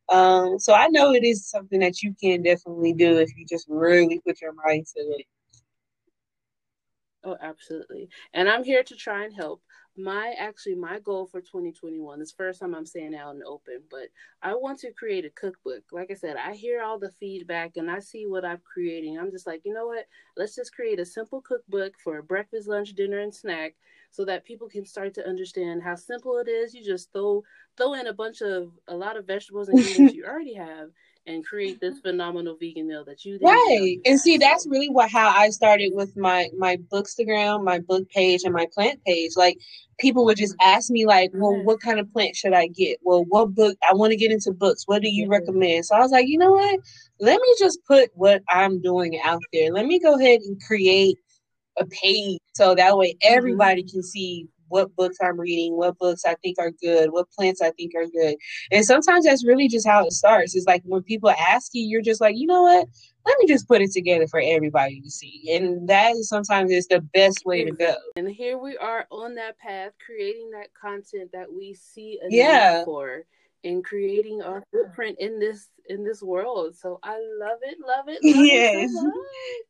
[0.10, 3.68] Um, so I know it is something that you can definitely do if you just
[3.70, 5.26] really put your mind to it.
[7.24, 8.10] Oh, absolutely.
[8.34, 9.62] And I'm here to try and help
[10.00, 13.82] my actually my goal for 2021 this first time i'm saying out in the open
[13.92, 14.08] but
[14.42, 15.84] i want to create a cookbook.
[15.92, 19.18] Like i said i hear all the feedback and i see what i'm creating.
[19.20, 20.08] I'm just like you know what?
[20.38, 23.76] Let's just create a simple cookbook for breakfast lunch dinner and snack
[24.12, 26.74] so that people can start to understand how simple it is.
[26.74, 27.44] You just throw
[27.78, 30.90] throw in a bunch of a lot of vegetables and ingredients you already have
[31.30, 33.46] and create this phenomenal vegan meal that you did.
[33.46, 33.98] right.
[34.06, 38.42] and see that's really what how i started with my my bookstagram my book page
[38.44, 39.32] and my plant page.
[39.38, 39.58] Like
[40.00, 42.98] people would just ask me like well what kind of plant should i get?
[43.04, 44.84] Well what book i want to get into books.
[44.88, 45.34] What do you mm-hmm.
[45.34, 45.86] recommend?
[45.86, 46.80] So i was like you know what?
[47.20, 49.72] Let me just put what i'm doing out there.
[49.72, 51.18] Let me go ahead and create
[51.78, 53.92] a page so that way everybody mm-hmm.
[53.92, 57.72] can see what books I'm reading, what books I think are good, what plants I
[57.72, 58.36] think are good.
[58.72, 60.56] And sometimes that's really just how it starts.
[60.56, 62.88] It's like when people ask you, you're just like, you know what?
[63.26, 65.44] Let me just put it together for everybody to see.
[65.52, 67.96] And that is sometimes is the best way to go.
[68.16, 72.78] And here we are on that path, creating that content that we see a yeah.
[72.78, 73.26] need for
[73.64, 76.76] in creating our footprint in this in this world.
[76.76, 78.92] So I love it, love it, love yes.
[78.92, 79.14] it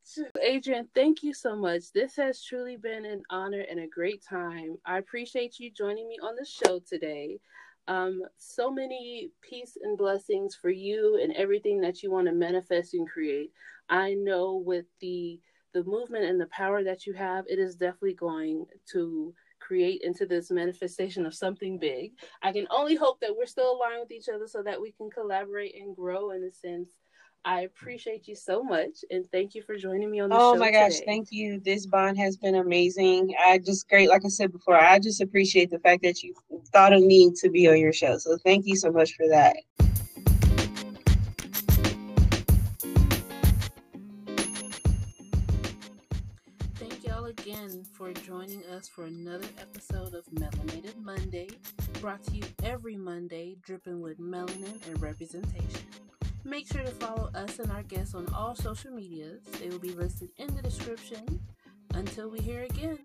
[0.03, 0.23] so.
[0.47, 1.91] Adrienne, thank you so much.
[1.93, 4.75] This has truly been an honor and a great time.
[4.85, 7.39] I appreciate you joining me on the show today.
[7.87, 12.93] Um, so many peace and blessings for you and everything that you want to manifest
[12.93, 13.51] and create.
[13.89, 15.39] I know with the
[15.73, 19.33] the movement and the power that you have, it is definitely going to
[19.69, 22.13] create into this manifestation of something big.
[22.41, 25.11] I can only hope that we're still aligned with each other so that we can
[25.11, 26.89] collaborate and grow in a sense.
[27.45, 30.55] I appreciate you so much and thank you for joining me on the oh show.
[30.55, 31.05] Oh my gosh, today.
[31.05, 31.61] thank you.
[31.63, 33.35] This bond has been amazing.
[33.47, 36.33] I just great, like I said before, I just appreciate the fact that you
[36.73, 38.17] thought of me to be on your show.
[38.17, 39.55] So thank you so much for that.
[48.49, 51.49] Joining us for another episode of Melanated Monday,
[52.01, 55.85] brought to you every Monday, dripping with melanin and representation.
[56.43, 59.43] Make sure to follow us and our guests on all social medias.
[59.59, 61.39] They will be listed in the description.
[61.93, 62.99] Until we hear again.